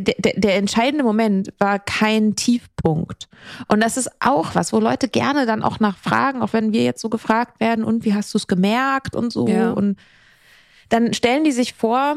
[0.00, 3.28] der, der, der entscheidende Moment war kein Tiefpunkt.
[3.68, 7.00] Und das ist auch was, wo Leute gerne dann auch nachfragen, auch wenn wir jetzt
[7.00, 9.46] so gefragt werden, und wie hast du es gemerkt und so.
[9.48, 9.72] Ja.
[9.72, 9.96] Und
[10.88, 12.16] dann stellen die sich vor,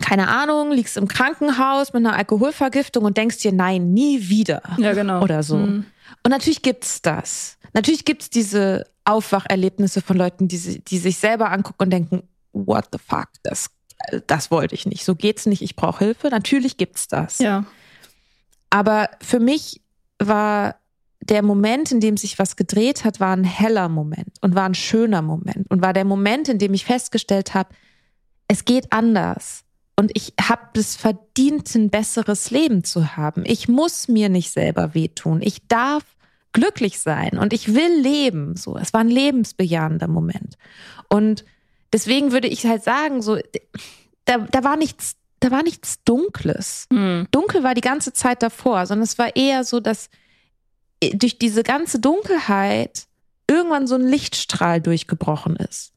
[0.00, 4.62] keine Ahnung, liegst im Krankenhaus mit einer Alkoholvergiftung und denkst dir, nein, nie wieder.
[4.78, 5.22] Ja, genau.
[5.22, 5.56] Oder so.
[5.56, 5.86] Mhm.
[6.22, 7.58] Und natürlich gibt's das.
[7.72, 12.22] Natürlich gibt's diese Aufwacherlebnisse von Leuten, die, die sich selber angucken und denken,
[12.52, 13.70] what the fuck, das,
[14.26, 15.04] das wollte ich nicht.
[15.04, 16.28] So geht's nicht, ich brauche Hilfe.
[16.28, 17.38] Natürlich gibt's das.
[17.38, 17.64] Ja.
[18.70, 19.80] Aber für mich
[20.18, 20.76] war
[21.20, 24.74] der Moment, in dem sich was gedreht hat, war ein heller Moment und war ein
[24.74, 27.70] schöner Moment und war der Moment, in dem ich festgestellt habe,
[28.48, 29.64] es geht anders.
[29.96, 33.44] Und ich habe es verdient, ein besseres Leben zu haben.
[33.46, 35.40] Ich muss mir nicht selber wehtun.
[35.40, 36.02] Ich darf
[36.52, 38.56] glücklich sein und ich will leben.
[38.56, 40.56] So, es war ein lebensbejahender Moment.
[41.08, 41.44] Und
[41.94, 43.38] deswegen würde ich halt sagen, so,
[44.24, 47.28] da, da war nichts, da war nichts Dunkles Mhm.
[47.30, 50.10] dunkel war die ganze Zeit davor, sondern es war eher so, dass
[51.14, 53.06] durch diese ganze Dunkelheit
[53.48, 55.92] irgendwann so ein Lichtstrahl durchgebrochen ist.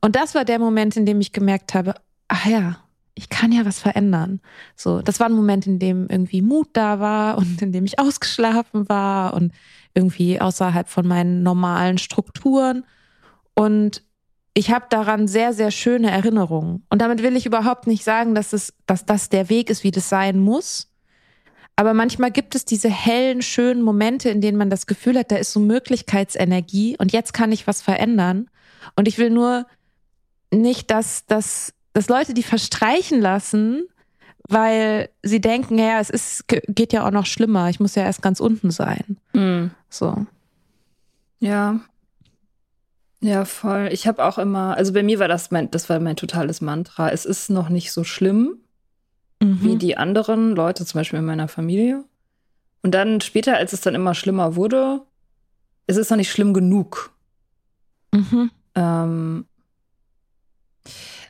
[0.00, 1.94] Und das war der Moment, in dem ich gemerkt habe,
[2.28, 2.78] ach ja,
[3.14, 4.40] ich kann ja was verändern.
[4.74, 7.98] So, das war ein Moment, in dem irgendwie Mut da war und in dem ich
[7.98, 9.52] ausgeschlafen war und
[9.94, 12.84] irgendwie außerhalb von meinen normalen Strukturen.
[13.54, 14.02] Und
[14.54, 16.84] ich habe daran sehr, sehr schöne Erinnerungen.
[16.90, 19.90] Und damit will ich überhaupt nicht sagen, dass, es, dass das der Weg ist, wie
[19.90, 20.92] das sein muss.
[21.74, 25.36] Aber manchmal gibt es diese hellen, schönen Momente, in denen man das Gefühl hat, da
[25.36, 28.50] ist so Möglichkeitsenergie und jetzt kann ich was verändern.
[28.94, 29.66] Und ich will nur
[30.52, 33.86] nicht, dass, dass, dass Leute die verstreichen lassen,
[34.48, 37.70] weil sie denken, ja, es ist, geht ja auch noch schlimmer.
[37.70, 39.16] Ich muss ja erst ganz unten sein.
[39.32, 39.70] Mhm.
[39.88, 40.26] So.
[41.38, 41.80] Ja.
[43.22, 43.88] Ja, voll.
[43.92, 47.10] Ich habe auch immer, also bei mir war das mein, das war mein totales Mantra.
[47.10, 48.58] Es ist noch nicht so schlimm
[49.42, 49.58] Mhm.
[49.62, 52.04] wie die anderen Leute, zum Beispiel in meiner Familie.
[52.82, 55.00] Und dann später, als es dann immer schlimmer wurde,
[55.88, 57.10] es ist noch nicht schlimm genug.
[58.12, 58.50] Mhm.
[58.76, 59.46] Ähm,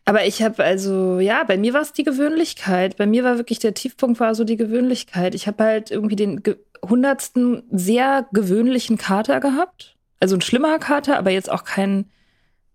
[0.04, 2.96] aber ich habe also, ja, bei mir war es die Gewöhnlichkeit.
[2.96, 5.34] Bei mir war wirklich der Tiefpunkt war so die Gewöhnlichkeit.
[5.34, 6.42] Ich habe halt irgendwie den
[6.84, 9.96] hundertsten sehr gewöhnlichen Kater gehabt.
[10.22, 12.08] Also ein schlimmer Kater, aber jetzt auch kein,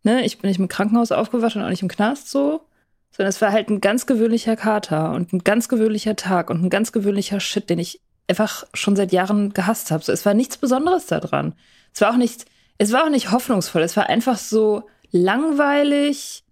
[0.04, 2.68] ne, ich bin nicht im Krankenhaus aufgewacht und auch nicht im Knast so.
[3.12, 6.70] Sondern es war halt ein ganz gewöhnlicher Kater und ein ganz gewöhnlicher Tag und ein
[6.70, 10.04] ganz gewöhnlicher Shit, den ich einfach schon seit Jahren gehasst habe.
[10.04, 11.56] So, es war nichts Besonderes daran.
[11.94, 12.44] Es war auch nicht,
[12.80, 13.82] es war auch nicht hoffnungsvoll.
[13.82, 16.44] Es war einfach so langweilig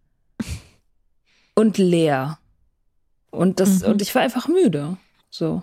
[1.55, 2.39] und leer.
[3.31, 3.89] Und das, Mhm.
[3.89, 4.95] und ich war einfach müde.
[5.29, 5.61] So.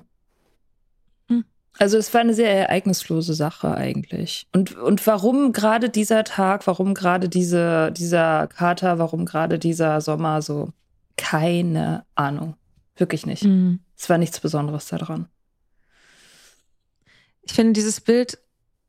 [1.78, 4.46] Also es war eine sehr ereignislose Sache eigentlich.
[4.52, 10.42] Und, und warum gerade dieser Tag, warum gerade diese, dieser Kater, warum gerade dieser Sommer
[10.42, 10.70] so?
[11.16, 12.56] Keine Ahnung.
[12.96, 13.44] Wirklich nicht.
[13.44, 13.80] Mhm.
[13.96, 15.28] Es war nichts Besonderes daran.
[17.42, 18.38] Ich finde dieses Bild,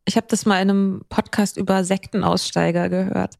[0.05, 3.37] ich habe das mal in einem Podcast über Sektenaussteiger gehört,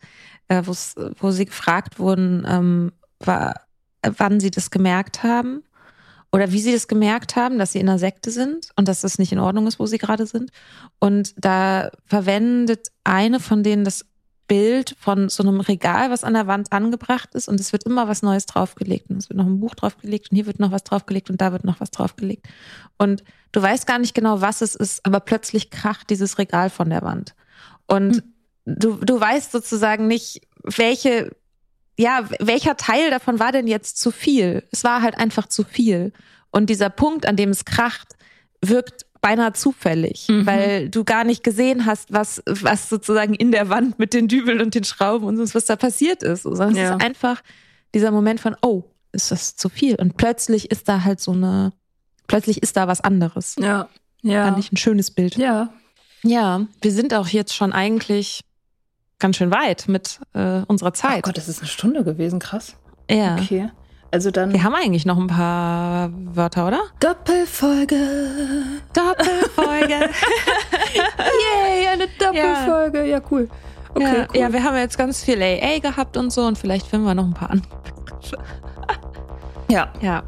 [0.48, 3.54] äh, wo sie gefragt wurden, ähm, wa-
[4.02, 5.64] wann sie das gemerkt haben
[6.34, 9.20] oder wie sie das gemerkt haben, dass sie in einer Sekte sind und dass das
[9.20, 10.50] nicht in Ordnung ist, wo sie gerade sind.
[11.00, 14.06] Und da verwendet eine von denen das
[14.48, 18.08] Bild von so einem Regal, was an der Wand angebracht ist und es wird immer
[18.08, 20.84] was Neues draufgelegt und es wird noch ein Buch draufgelegt und hier wird noch was
[20.84, 22.48] draufgelegt und da wird noch was draufgelegt.
[22.98, 26.90] Und du weißt gar nicht genau, was es ist, aber plötzlich kracht dieses Regal von
[26.90, 27.36] der Wand.
[27.86, 28.24] Und
[28.66, 31.36] du, du weißt sozusagen nicht, welche,
[31.98, 34.64] ja, welcher Teil davon war denn jetzt zu viel?
[34.72, 36.12] Es war halt einfach zu viel.
[36.52, 38.16] Und dieser Punkt, an dem es kracht,
[38.62, 40.46] wirkt beinahe zufällig, Mhm.
[40.46, 44.60] weil du gar nicht gesehen hast, was, was sozusagen in der Wand mit den Dübeln
[44.62, 46.44] und den Schrauben und sonst was da passiert ist.
[46.44, 46.84] Sondern Ja.
[46.84, 47.42] es ist einfach
[47.96, 48.84] dieser Moment von, oh,
[49.14, 49.96] ist das zu viel?
[49.96, 51.72] Und plötzlich ist da halt so eine,
[52.28, 53.56] plötzlich ist da was anderes.
[53.60, 53.88] Ja.
[54.24, 54.46] Ja.
[54.46, 55.36] Fand ich ein schönes Bild.
[55.38, 55.74] ja.
[56.26, 58.42] Ja, wir sind auch jetzt schon eigentlich
[59.24, 61.24] ganz schön weit mit äh, unserer Oh Zeit.
[61.24, 62.76] Gott, das ist eine Stunde gewesen, krass.
[63.10, 63.36] ja.
[63.40, 63.70] Okay.
[64.12, 66.82] Also dann Wir haben eigentlich noch ein paar Wörter, oder?
[67.00, 67.96] Doppelfolge.
[68.94, 69.88] Doppelfolge.
[70.94, 73.06] Yay, eine Doppelfolge.
[73.08, 73.50] Ja, cool.
[73.96, 74.40] Okay, ja, cool.
[74.40, 77.26] ja, wir haben jetzt ganz viel AA gehabt und so und vielleicht finden wir noch
[77.26, 77.72] ein paar andere.
[79.70, 79.88] ja.
[80.02, 80.22] Ja.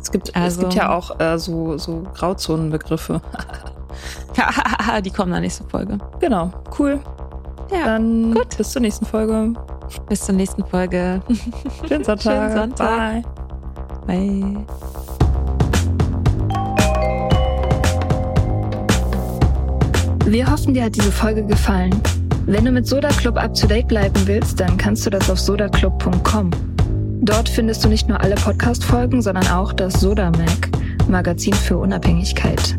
[0.00, 3.20] Es gibt, es Also- gibt ja auch äh, so, so Grauzonenbegriffe.
[5.04, 5.98] Die kommen in der nächsten Folge.
[6.20, 7.00] genau, cool.
[7.70, 7.86] Ja.
[7.86, 8.56] Dann gut.
[8.56, 9.54] bis zur nächsten Folge.
[10.08, 11.20] Bis zur nächsten Folge.
[11.88, 12.22] Schönen Sonntag.
[12.22, 13.22] Schönen Sonntag.
[14.06, 14.66] Bye.
[14.66, 14.66] Bye.
[20.26, 21.94] Wir hoffen, dir hat diese Folge gefallen.
[22.46, 25.38] Wenn du mit Soda Club up to date bleiben willst, dann kannst du das auf
[25.38, 26.50] sodaclub.com.
[27.20, 30.70] Dort findest du nicht nur alle Podcast-Folgen, sondern auch das Soda Mag,
[31.08, 32.78] Magazin für Unabhängigkeit.